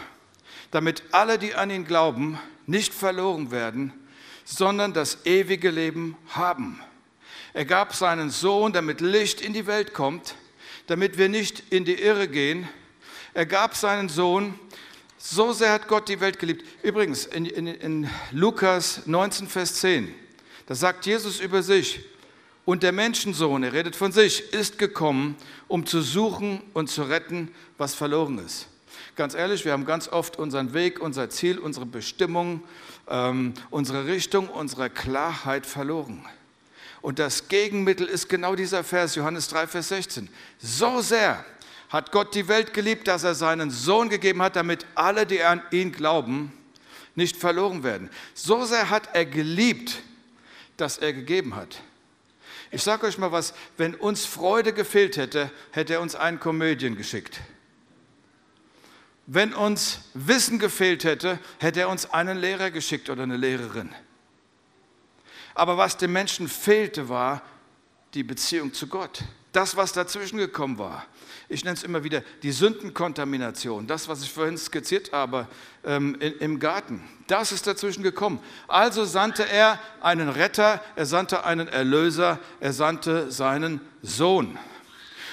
damit 0.71 1.03
alle, 1.11 1.39
die 1.39 1.55
an 1.55 1.71
ihn 1.71 1.87
glauben, 1.87 2.39
nicht 2.67 2.93
verloren 2.93 3.51
werden, 3.51 3.93
sondern 4.45 4.93
das 4.93 5.25
ewige 5.25 5.71
Leben 5.71 6.17
haben. 6.29 6.81
Er 7.59 7.65
gab 7.65 7.93
seinen 7.93 8.31
Sohn, 8.31 8.73
damit 8.73 9.01
Licht 9.01 9.41
in 9.41 9.53
die 9.53 9.67
Welt 9.67 9.93
kommt, 9.93 10.37
damit 10.87 11.19
wir 11.19 11.29
nicht 11.29 11.65
in 11.71 11.85
die 11.85 12.01
Irre 12.01 12.29
gehen. 12.29 12.69
Er 13.35 13.47
gab 13.47 13.75
seinen 13.75 14.09
Sohn, 14.09 14.57
so 15.19 15.53
sehr 15.53 15.73
hat 15.73 15.89
Gott 15.89 16.09
die 16.09 16.21
Welt 16.21 16.39
geliebt. 16.39 16.65
Übrigens, 16.85 17.27
in, 17.27 17.47
in, 17.47 17.67
in 17.67 18.11
Lukas 18.31 19.07
19, 19.07 19.49
Vers 19.49 19.75
10, 19.81 20.15
da 20.67 20.77
sagt 20.77 21.05
Jesus 21.05 21.41
über 21.41 21.65
sich, 21.65 21.99
und 22.65 22.85
der 22.85 22.93
Menschensohn, 22.93 23.65
er 23.65 23.73
redet 23.73 23.97
von 23.97 24.13
sich, 24.13 24.53
ist 24.53 24.79
gekommen, 24.79 25.35
um 25.67 25.85
zu 25.85 26.01
suchen 26.01 26.63
und 26.75 26.89
zu 26.89 27.03
retten, 27.03 27.53
was 27.77 27.93
verloren 27.93 28.39
ist. 28.39 28.69
Ganz 29.17 29.35
ehrlich, 29.35 29.65
wir 29.65 29.73
haben 29.73 29.85
ganz 29.85 30.07
oft 30.07 30.39
unseren 30.39 30.75
Weg, 30.75 31.01
unser 31.01 31.29
Ziel, 31.29 31.59
unsere 31.59 31.87
Bestimmung, 31.87 32.63
ähm, 33.09 33.55
unsere 33.71 34.07
Richtung, 34.07 34.49
unsere 34.49 34.91
Klarheit 34.91 35.67
verloren. 35.67 36.25
Und 37.01 37.19
das 37.19 37.49
Gegenmittel 37.49 38.07
ist 38.07 38.29
genau 38.29 38.55
dieser 38.55 38.83
Vers, 38.85 39.15
Johannes 39.15 39.49
3, 39.49 39.67
Vers 39.67 39.89
16. 39.89 40.29
So 40.59 41.01
sehr 41.01 41.45
hat 41.89 42.13
Gott 42.13 42.35
die 42.35 42.49
Welt 42.49 42.75
geliebt, 42.75 43.09
dass 43.09 43.25
er 43.25 43.35
seinen 43.35 43.71
Sohn 43.71 44.09
gegeben 44.09 44.43
hat, 44.43 44.57
damit 44.57 44.85
alle, 44.95 45.27
die 45.27 45.43
an 45.43 45.63
ihn 45.71 45.93
glauben, 45.93 46.53
nicht 47.15 47.37
verloren 47.37 47.83
werden. 47.83 48.11
So 48.35 48.65
sehr 48.65 48.91
hat 48.91 49.15
er 49.15 49.25
geliebt, 49.25 50.03
dass 50.77 50.99
er 50.99 51.13
gegeben 51.13 51.57
hat. 51.57 51.81
Ich 52.71 52.83
sage 52.83 53.07
euch 53.07 53.17
mal 53.17 53.33
was, 53.33 53.55
wenn 53.77 53.95
uns 53.95 54.27
Freude 54.27 54.73
gefehlt 54.73 55.17
hätte, 55.17 55.51
hätte 55.71 55.95
er 55.95 56.01
uns 56.01 56.15
einen 56.15 56.39
Komödien 56.39 56.97
geschickt. 56.97 57.41
Wenn 59.27 59.55
uns 59.55 60.01
Wissen 60.15 60.59
gefehlt 60.59 61.05
hätte, 61.05 61.39
hätte 61.59 61.81
er 61.81 61.89
uns 61.89 62.11
einen 62.11 62.39
Lehrer 62.39 62.71
geschickt 62.71 63.11
oder 63.11 63.23
eine 63.23 63.37
Lehrerin. 63.37 63.95
Aber 65.59 65.77
was 65.77 65.97
dem 65.97 66.13
Menschen 66.13 66.47
fehlte, 66.47 67.09
war 67.09 67.43
die 68.15 68.23
Beziehung 68.23 68.73
zu 68.73 68.87
Gott. 68.87 69.25
Das, 69.51 69.77
was 69.77 69.93
dazwischen 69.93 70.39
gekommen 70.39 70.79
war. 70.79 71.05
Ich 71.49 71.65
nenne 71.65 71.77
es 71.77 71.83
immer 71.83 72.05
wieder 72.05 72.23
die 72.45 72.53
Sündenkontamination. 72.53 73.89
Das, 73.89 74.07
was 74.07 74.23
ich 74.23 74.31
vorhin 74.31 74.57
skizziert 74.57 75.11
habe 75.11 75.49
ähm, 75.85 76.17
in, 76.21 76.35
im 76.35 76.61
Garten. 76.61 77.03
Das 77.27 77.51
ist 77.51 77.67
dazwischen 77.67 78.05
gekommen. 78.05 78.39
Also 78.69 79.05
sandte 79.05 79.49
er 79.49 79.81
einen 80.01 80.29
Retter, 80.29 80.81
er 80.95 81.07
sandte 81.07 81.45
einen 81.45 81.67
Erlöser, 81.67 82.39
er 82.61 82.73
sandte 82.73 83.33
seinen 83.33 83.81
Sohn. 84.01 84.57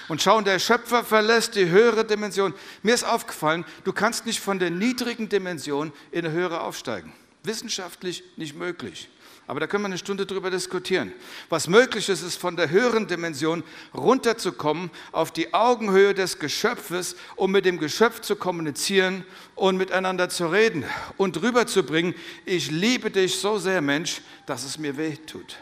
Und 0.07 0.23
schauen, 0.23 0.43
der 0.43 0.57
Schöpfer 0.57 1.03
verlässt 1.03 1.53
die 1.53 1.69
höhere 1.69 2.03
Dimension. 2.03 2.55
Mir 2.81 2.95
ist 2.95 3.03
aufgefallen, 3.03 3.63
du 3.83 3.93
kannst 3.93 4.25
nicht 4.25 4.39
von 4.39 4.57
der 4.57 4.71
niedrigen 4.71 5.29
Dimension 5.29 5.93
in 6.09 6.25
eine 6.25 6.33
höhere 6.33 6.61
aufsteigen. 6.61 7.13
Wissenschaftlich 7.43 8.23
nicht 8.37 8.55
möglich. 8.55 9.07
Aber 9.47 9.59
da 9.59 9.67
können 9.67 9.83
wir 9.83 9.87
eine 9.87 9.97
Stunde 9.99 10.25
drüber 10.25 10.49
diskutieren. 10.49 11.13
Was 11.49 11.67
möglich 11.67 12.09
ist, 12.09 12.23
ist 12.23 12.37
von 12.37 12.55
der 12.55 12.71
höheren 12.71 13.07
Dimension 13.07 13.63
runterzukommen 13.93 14.89
auf 15.11 15.31
die 15.31 15.53
Augenhöhe 15.53 16.15
des 16.15 16.39
Geschöpfes, 16.39 17.15
um 17.35 17.51
mit 17.51 17.65
dem 17.65 17.77
Geschöpf 17.77 18.21
zu 18.21 18.35
kommunizieren 18.35 19.23
und 19.53 19.77
miteinander 19.77 20.29
zu 20.29 20.47
reden 20.47 20.83
und 21.17 21.41
rüberzubringen, 21.41 22.15
ich 22.45 22.71
liebe 22.71 23.11
dich 23.11 23.39
so 23.39 23.59
sehr, 23.59 23.81
Mensch, 23.81 24.21
dass 24.47 24.63
es 24.63 24.79
mir 24.79 24.97
weh 24.97 25.15
tut. 25.15 25.57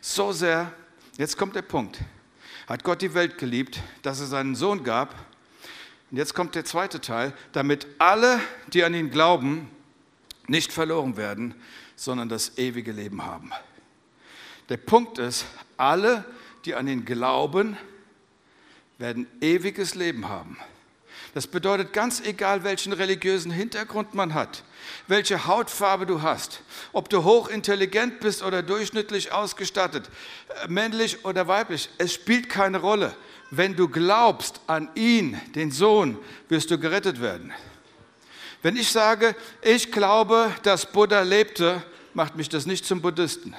So 0.00 0.32
sehr, 0.32 0.72
jetzt 1.16 1.38
kommt 1.38 1.54
der 1.54 1.62
Punkt, 1.62 2.00
hat 2.66 2.82
Gott 2.82 3.02
die 3.02 3.14
Welt 3.14 3.38
geliebt, 3.38 3.80
dass 4.02 4.20
er 4.20 4.26
seinen 4.26 4.56
Sohn 4.56 4.82
gab. 4.82 5.14
Und 6.10 6.18
jetzt 6.18 6.34
kommt 6.34 6.56
der 6.56 6.64
zweite 6.64 7.00
Teil, 7.00 7.32
damit 7.52 7.86
alle, 7.98 8.40
die 8.66 8.82
an 8.82 8.94
ihn 8.94 9.10
glauben, 9.10 9.70
nicht 10.46 10.72
verloren 10.72 11.16
werden, 11.16 11.54
sondern 11.96 12.28
das 12.28 12.58
ewige 12.58 12.92
Leben 12.92 13.24
haben. 13.24 13.50
Der 14.68 14.76
Punkt 14.76 15.18
ist, 15.18 15.44
alle, 15.76 16.24
die 16.64 16.74
an 16.74 16.88
ihn 16.88 17.04
glauben, 17.04 17.76
werden 18.98 19.26
ewiges 19.40 19.94
Leben 19.94 20.28
haben. 20.28 20.58
Das 21.34 21.48
bedeutet 21.48 21.92
ganz 21.92 22.20
egal, 22.20 22.62
welchen 22.62 22.92
religiösen 22.92 23.50
Hintergrund 23.50 24.14
man 24.14 24.34
hat, 24.34 24.62
welche 25.08 25.46
Hautfarbe 25.46 26.06
du 26.06 26.22
hast, 26.22 26.62
ob 26.92 27.08
du 27.08 27.24
hochintelligent 27.24 28.20
bist 28.20 28.42
oder 28.42 28.62
durchschnittlich 28.62 29.32
ausgestattet, 29.32 30.08
äh, 30.62 30.68
männlich 30.68 31.24
oder 31.24 31.48
weiblich, 31.48 31.90
es 31.98 32.14
spielt 32.14 32.48
keine 32.48 32.78
Rolle. 32.78 33.14
Wenn 33.50 33.74
du 33.74 33.88
glaubst 33.88 34.60
an 34.68 34.88
ihn, 34.94 35.40
den 35.54 35.72
Sohn, 35.72 36.18
wirst 36.48 36.70
du 36.70 36.78
gerettet 36.78 37.20
werden. 37.20 37.52
Wenn 38.64 38.78
ich 38.78 38.90
sage, 38.90 39.36
ich 39.60 39.92
glaube, 39.92 40.50
dass 40.62 40.90
Buddha 40.90 41.20
lebte, 41.20 41.82
macht 42.14 42.34
mich 42.34 42.48
das 42.48 42.64
nicht 42.64 42.86
zum 42.86 43.02
Buddhisten. 43.02 43.54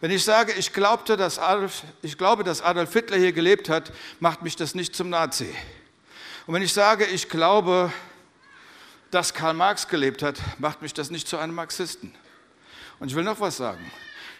Wenn 0.00 0.10
ich 0.10 0.24
sage, 0.24 0.52
ich, 0.52 0.72
glaubte, 0.72 1.16
dass 1.16 1.38
Adolf, 1.38 1.84
ich 2.02 2.18
glaube, 2.18 2.42
dass 2.42 2.60
Adolf 2.60 2.92
Hitler 2.92 3.18
hier 3.18 3.30
gelebt 3.30 3.68
hat, 3.68 3.92
macht 4.18 4.42
mich 4.42 4.56
das 4.56 4.74
nicht 4.74 4.96
zum 4.96 5.10
Nazi. 5.10 5.54
Und 6.48 6.54
wenn 6.54 6.62
ich 6.62 6.72
sage, 6.72 7.06
ich 7.06 7.28
glaube, 7.28 7.92
dass 9.12 9.32
Karl 9.32 9.54
Marx 9.54 9.86
gelebt 9.86 10.24
hat, 10.24 10.40
macht 10.58 10.82
mich 10.82 10.92
das 10.92 11.12
nicht 11.12 11.28
zu 11.28 11.38
einem 11.38 11.54
Marxisten. 11.54 12.12
Und 12.98 13.10
ich 13.10 13.14
will 13.14 13.22
noch 13.22 13.38
was 13.38 13.58
sagen. 13.58 13.92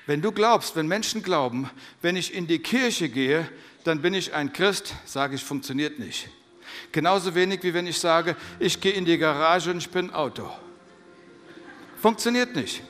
Wenn 0.05 0.21
du 0.21 0.33
glaubst, 0.33 0.75
wenn 0.75 0.89
Menschen 0.89 1.23
glauben, 1.23 1.71
wenn 2.03 2.17
ich 2.17 2.35
in 2.35 2.49
die 2.49 2.59
Kirche 2.59 3.09
gehe, 3.09 3.49
dann 3.85 4.03
bin 4.03 4.15
ich 4.15 4.35
ein 4.35 4.53
Christ, 4.53 4.97
sage 5.05 5.37
ich, 5.37 5.45
funktioniert 5.45 6.01
nicht. 6.01 6.29
Genauso 6.93 7.35
wenig 7.35 7.63
wie 7.63 7.75
wenn 7.75 7.87
ich 7.87 7.99
sage, 7.99 8.37
ich 8.59 8.81
gehe 8.81 8.93
in 8.93 9.05
die 9.05 9.19
Garage 9.19 9.71
und 9.71 9.79
ich 9.79 9.91
bin 9.91 10.13
Auto. 10.13 10.51
Funktioniert 12.01 12.57
nicht. 12.57 12.83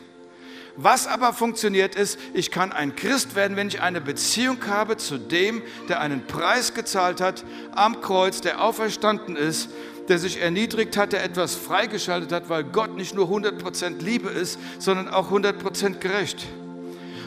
Was 0.77 1.07
aber 1.07 1.33
funktioniert 1.33 1.95
ist, 1.95 2.19
ich 2.33 2.51
kann 2.51 2.73
ein 2.73 2.95
Christ 2.97 3.35
werden, 3.35 3.57
wenn 3.57 3.69
ich 3.69 3.83
eine 3.83 4.01
Beziehung 4.01 4.59
habe 4.67 4.97
zu 4.97 5.19
dem, 5.19 5.63
der 5.89 6.01
einen 6.01 6.27
Preis 6.27 6.75
gezahlt 6.75 7.21
hat 7.21 7.45
am 7.75 8.01
Kreuz, 8.01 8.41
der 8.41 8.63
auferstanden 8.63 9.37
ist, 9.37 9.69
der 10.09 10.19
sich 10.19 10.41
erniedrigt 10.41 10.97
hat, 10.97 11.13
der 11.13 11.23
etwas 11.23 11.55
freigeschaltet 11.55 12.33
hat, 12.33 12.49
weil 12.49 12.65
Gott 12.65 12.97
nicht 12.97 13.15
nur 13.15 13.29
100% 13.29 14.03
Liebe 14.03 14.31
ist, 14.31 14.59
sondern 14.79 15.09
auch 15.09 15.31
100% 15.31 15.99
gerecht. 15.99 16.47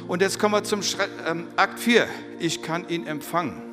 Und 0.07 0.21
jetzt 0.21 0.39
kommen 0.39 0.55
wir 0.55 0.63
zum 0.63 0.81
ähm, 1.27 1.47
Akt 1.55 1.79
4. 1.79 2.07
Ich 2.39 2.61
kann 2.61 2.87
ihn 2.89 3.07
empfangen. 3.07 3.72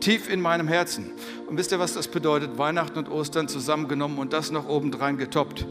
Tief 0.00 0.30
in 0.30 0.40
meinem 0.40 0.68
Herzen. 0.68 1.12
Und 1.46 1.56
wisst 1.56 1.72
ihr, 1.72 1.78
was 1.78 1.94
das 1.94 2.08
bedeutet? 2.08 2.58
Weihnachten 2.58 2.98
und 2.98 3.10
Ostern 3.10 3.48
zusammengenommen 3.48 4.18
und 4.18 4.32
das 4.32 4.50
noch 4.50 4.68
obendrein 4.68 5.18
getoppt. 5.18 5.66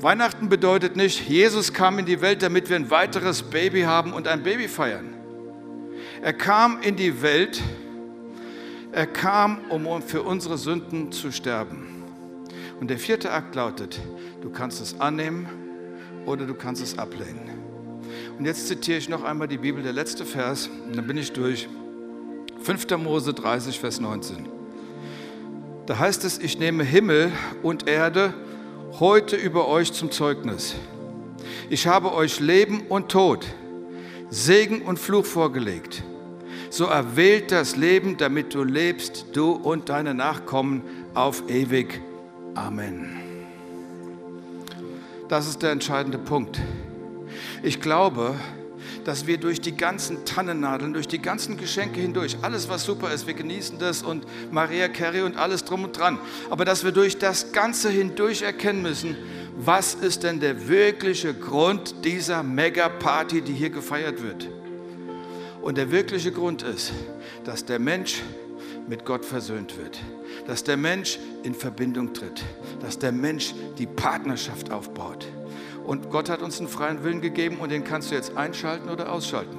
Weihnachten 0.00 0.48
bedeutet 0.48 0.96
nicht, 0.96 1.28
Jesus 1.28 1.72
kam 1.72 1.98
in 1.98 2.06
die 2.06 2.20
Welt, 2.20 2.42
damit 2.42 2.68
wir 2.68 2.76
ein 2.76 2.90
weiteres 2.90 3.42
Baby 3.42 3.82
haben 3.82 4.12
und 4.12 4.28
ein 4.28 4.42
Baby 4.42 4.68
feiern. 4.68 5.14
Er 6.22 6.32
kam 6.32 6.80
in 6.82 6.94
die 6.96 7.20
Welt, 7.20 7.60
er 8.92 9.06
kam, 9.06 9.60
um 9.70 10.02
für 10.02 10.22
unsere 10.22 10.56
Sünden 10.56 11.10
zu 11.10 11.32
sterben. 11.32 12.04
Und 12.80 12.90
der 12.90 12.98
vierte 12.98 13.32
Akt 13.32 13.54
lautet, 13.54 14.00
du 14.40 14.50
kannst 14.50 14.80
es 14.80 15.00
annehmen 15.00 15.48
oder 16.26 16.46
du 16.46 16.54
kannst 16.54 16.82
es 16.82 16.96
ablehnen. 16.96 17.50
Und 18.38 18.44
jetzt 18.44 18.68
zitiere 18.68 18.98
ich 18.98 19.08
noch 19.08 19.24
einmal 19.24 19.48
die 19.48 19.58
Bibel, 19.58 19.82
der 19.82 19.92
letzte 19.92 20.24
Vers, 20.24 20.70
und 20.86 20.96
dann 20.96 21.06
bin 21.06 21.16
ich 21.16 21.32
durch. 21.32 21.68
5. 22.68 22.98
Mose 22.98 23.32
30, 23.32 23.80
Vers 23.80 23.98
19. 23.98 24.46
Da 25.86 25.98
heißt 25.98 26.22
es, 26.26 26.38
ich 26.38 26.58
nehme 26.58 26.84
Himmel 26.84 27.32
und 27.62 27.88
Erde 27.88 28.34
heute 29.00 29.36
über 29.36 29.68
euch 29.68 29.94
zum 29.94 30.10
Zeugnis. 30.10 30.74
Ich 31.70 31.86
habe 31.86 32.12
euch 32.12 32.40
Leben 32.40 32.82
und 32.90 33.08
Tod, 33.08 33.46
Segen 34.28 34.82
und 34.82 34.98
Fluch 34.98 35.24
vorgelegt. 35.24 36.02
So 36.68 36.84
erwählt 36.84 37.52
das 37.52 37.74
Leben, 37.76 38.18
damit 38.18 38.52
du 38.52 38.64
lebst, 38.64 39.28
du 39.32 39.52
und 39.52 39.88
deine 39.88 40.12
Nachkommen 40.12 40.82
auf 41.14 41.48
ewig. 41.48 42.02
Amen. 42.54 43.16
Das 45.30 45.48
ist 45.48 45.62
der 45.62 45.70
entscheidende 45.70 46.18
Punkt. 46.18 46.60
Ich 47.62 47.80
glaube, 47.80 48.34
dass 49.08 49.26
wir 49.26 49.38
durch 49.38 49.62
die 49.62 49.74
ganzen 49.74 50.26
Tannennadeln, 50.26 50.92
durch 50.92 51.08
die 51.08 51.22
ganzen 51.22 51.56
Geschenke 51.56 51.98
hindurch, 51.98 52.36
alles 52.42 52.68
was 52.68 52.84
super 52.84 53.10
ist, 53.10 53.26
wir 53.26 53.32
genießen 53.32 53.78
das 53.78 54.02
und 54.02 54.26
Maria 54.50 54.86
Carey 54.88 55.22
und 55.22 55.38
alles 55.38 55.64
drum 55.64 55.84
und 55.84 55.96
dran, 55.96 56.18
aber 56.50 56.66
dass 56.66 56.84
wir 56.84 56.92
durch 56.92 57.16
das 57.16 57.52
Ganze 57.52 57.88
hindurch 57.88 58.42
erkennen 58.42 58.82
müssen, 58.82 59.16
was 59.56 59.94
ist 59.94 60.24
denn 60.24 60.40
der 60.40 60.68
wirkliche 60.68 61.32
Grund 61.32 62.04
dieser 62.04 62.42
Mega-Party, 62.42 63.40
die 63.40 63.54
hier 63.54 63.70
gefeiert 63.70 64.22
wird? 64.22 64.46
Und 65.62 65.78
der 65.78 65.90
wirkliche 65.90 66.30
Grund 66.30 66.62
ist, 66.62 66.92
dass 67.44 67.64
der 67.64 67.78
Mensch 67.78 68.22
mit 68.88 69.06
Gott 69.06 69.24
versöhnt 69.24 69.78
wird, 69.78 69.98
dass 70.46 70.64
der 70.64 70.76
Mensch 70.76 71.18
in 71.44 71.54
Verbindung 71.54 72.12
tritt, 72.12 72.44
dass 72.82 72.98
der 72.98 73.12
Mensch 73.12 73.54
die 73.78 73.86
Partnerschaft 73.86 74.70
aufbaut. 74.70 75.26
Und 75.88 76.10
Gott 76.10 76.28
hat 76.28 76.42
uns 76.42 76.58
einen 76.58 76.68
freien 76.68 77.02
Willen 77.02 77.22
gegeben 77.22 77.56
und 77.60 77.72
den 77.72 77.82
kannst 77.82 78.10
du 78.10 78.14
jetzt 78.14 78.36
einschalten 78.36 78.90
oder 78.90 79.10
ausschalten. 79.10 79.56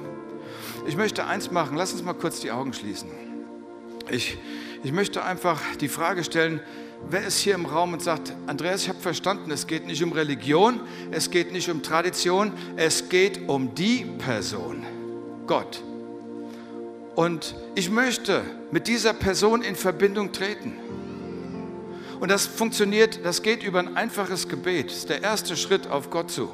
Ich 0.86 0.96
möchte 0.96 1.26
eins 1.26 1.50
machen, 1.50 1.76
lass 1.76 1.92
uns 1.92 2.04
mal 2.04 2.12
kurz 2.12 2.38
die 2.38 2.52
Augen 2.52 2.72
schließen. 2.72 3.10
Ich, 4.08 4.38
ich 4.84 4.92
möchte 4.92 5.24
einfach 5.24 5.60
die 5.80 5.88
Frage 5.88 6.22
stellen, 6.22 6.60
wer 7.08 7.26
ist 7.26 7.38
hier 7.38 7.56
im 7.56 7.66
Raum 7.66 7.94
und 7.94 8.00
sagt, 8.00 8.32
Andreas, 8.46 8.82
ich 8.82 8.88
habe 8.88 9.00
verstanden, 9.00 9.50
es 9.50 9.66
geht 9.66 9.88
nicht 9.88 10.04
um 10.04 10.12
Religion, 10.12 10.78
es 11.10 11.32
geht 11.32 11.50
nicht 11.50 11.68
um 11.68 11.82
Tradition, 11.82 12.52
es 12.76 13.08
geht 13.08 13.48
um 13.48 13.74
die 13.74 14.04
Person, 14.04 14.86
Gott. 15.48 15.82
Und 17.16 17.56
ich 17.74 17.90
möchte 17.90 18.42
mit 18.70 18.86
dieser 18.86 19.14
Person 19.14 19.62
in 19.62 19.74
Verbindung 19.74 20.30
treten. 20.30 20.74
Und 22.20 22.30
das 22.30 22.46
funktioniert, 22.46 23.24
das 23.24 23.42
geht 23.42 23.62
über 23.62 23.78
ein 23.78 23.96
einfaches 23.96 24.46
Gebet. 24.46 24.90
Das 24.90 24.98
ist 24.98 25.08
der 25.08 25.22
erste 25.22 25.56
Schritt 25.56 25.86
auf 25.86 26.10
Gott 26.10 26.30
zu. 26.30 26.50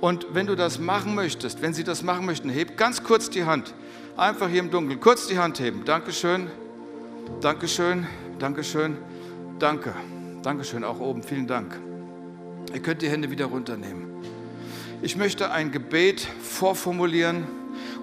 Und 0.00 0.26
wenn 0.32 0.46
du 0.46 0.54
das 0.54 0.78
machen 0.78 1.14
möchtest, 1.14 1.62
wenn 1.62 1.74
Sie 1.74 1.84
das 1.84 2.02
machen 2.02 2.26
möchten, 2.26 2.50
heb 2.50 2.76
ganz 2.76 3.02
kurz 3.02 3.30
die 3.30 3.44
Hand. 3.44 3.74
Einfach 4.16 4.48
hier 4.48 4.60
im 4.60 4.70
Dunkeln, 4.70 5.00
kurz 5.00 5.26
die 5.26 5.38
Hand 5.38 5.58
heben. 5.58 5.84
Dankeschön, 5.84 6.48
Dankeschön, 7.40 8.06
Dankeschön, 8.38 8.98
danke. 9.58 9.94
Dankeschön, 10.42 10.84
auch 10.84 11.00
oben, 11.00 11.22
vielen 11.22 11.46
Dank. 11.46 11.78
Ihr 12.72 12.80
könnt 12.80 13.02
die 13.02 13.08
Hände 13.08 13.30
wieder 13.30 13.46
runternehmen. 13.46 14.06
Ich 15.00 15.16
möchte 15.16 15.50
ein 15.50 15.72
Gebet 15.72 16.28
vorformulieren 16.42 17.46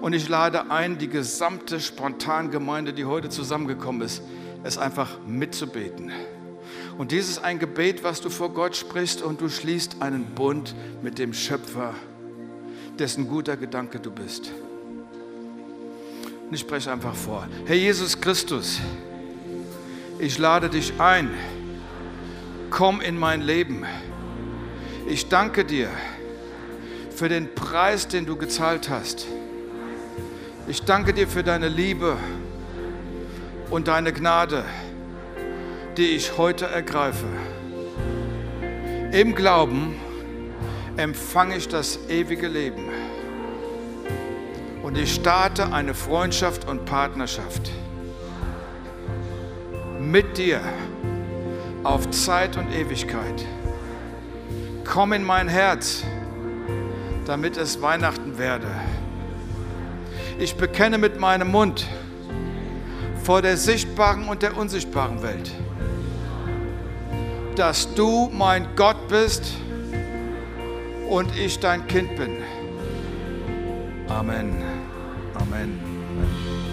und 0.00 0.12
ich 0.12 0.28
lade 0.28 0.70
ein, 0.70 0.98
die 0.98 1.08
gesamte 1.08 1.78
Spontangemeinde, 1.80 2.92
die 2.92 3.04
heute 3.04 3.28
zusammengekommen 3.28 4.02
ist, 4.02 4.22
es 4.64 4.78
einfach 4.78 5.18
mitzubeten. 5.26 6.12
Und 6.98 7.12
dies 7.12 7.28
ist 7.28 7.38
ein 7.38 7.58
Gebet, 7.58 8.02
was 8.04 8.20
du 8.20 8.30
vor 8.30 8.50
Gott 8.50 8.74
sprichst 8.74 9.22
und 9.22 9.40
du 9.40 9.48
schließt 9.48 10.00
einen 10.00 10.24
Bund 10.24 10.74
mit 11.02 11.18
dem 11.18 11.34
Schöpfer, 11.34 11.94
dessen 12.98 13.28
guter 13.28 13.56
Gedanke 13.56 14.00
du 14.00 14.10
bist. 14.10 14.50
Und 16.48 16.54
ich 16.54 16.60
spreche 16.60 16.90
einfach 16.90 17.14
vor. 17.14 17.46
Herr 17.66 17.76
Jesus 17.76 18.20
Christus, 18.20 18.80
ich 20.18 20.38
lade 20.38 20.70
dich 20.70 20.98
ein. 20.98 21.30
Komm 22.70 23.00
in 23.00 23.18
mein 23.18 23.42
Leben. 23.42 23.84
Ich 25.06 25.28
danke 25.28 25.64
dir 25.64 25.90
für 27.10 27.28
den 27.28 27.54
Preis, 27.54 28.08
den 28.08 28.24
du 28.24 28.36
gezahlt 28.36 28.88
hast. 28.88 29.26
Ich 30.66 30.82
danke 30.82 31.12
dir 31.12 31.28
für 31.28 31.42
deine 31.42 31.68
Liebe 31.68 32.16
und 33.70 33.88
deine 33.88 34.12
Gnade 34.12 34.64
die 35.96 36.08
ich 36.08 36.36
heute 36.36 36.66
ergreife. 36.66 37.26
Im 39.12 39.34
Glauben 39.34 39.94
empfange 40.96 41.56
ich 41.56 41.68
das 41.68 41.98
ewige 42.08 42.48
Leben. 42.48 42.88
Und 44.82 44.98
ich 44.98 45.14
starte 45.14 45.72
eine 45.72 45.94
Freundschaft 45.94 46.68
und 46.68 46.84
Partnerschaft 46.84 47.70
mit 49.98 50.36
dir 50.36 50.60
auf 51.82 52.10
Zeit 52.10 52.56
und 52.56 52.72
Ewigkeit. 52.72 53.44
Komm 54.84 55.14
in 55.14 55.24
mein 55.24 55.48
Herz, 55.48 56.04
damit 57.24 57.56
es 57.56 57.80
Weihnachten 57.80 58.38
werde. 58.38 58.68
Ich 60.38 60.56
bekenne 60.56 60.98
mit 60.98 61.18
meinem 61.18 61.50
Mund 61.50 61.86
vor 63.24 63.40
der 63.40 63.56
sichtbaren 63.56 64.28
und 64.28 64.42
der 64.42 64.56
unsichtbaren 64.56 65.22
Welt 65.22 65.50
dass 67.56 67.92
du 67.94 68.30
mein 68.32 68.68
Gott 68.76 69.08
bist 69.08 69.54
und 71.08 71.34
ich 71.36 71.58
dein 71.58 71.86
Kind 71.86 72.16
bin. 72.16 72.36
Amen. 74.08 74.62
Amen. 75.34 75.85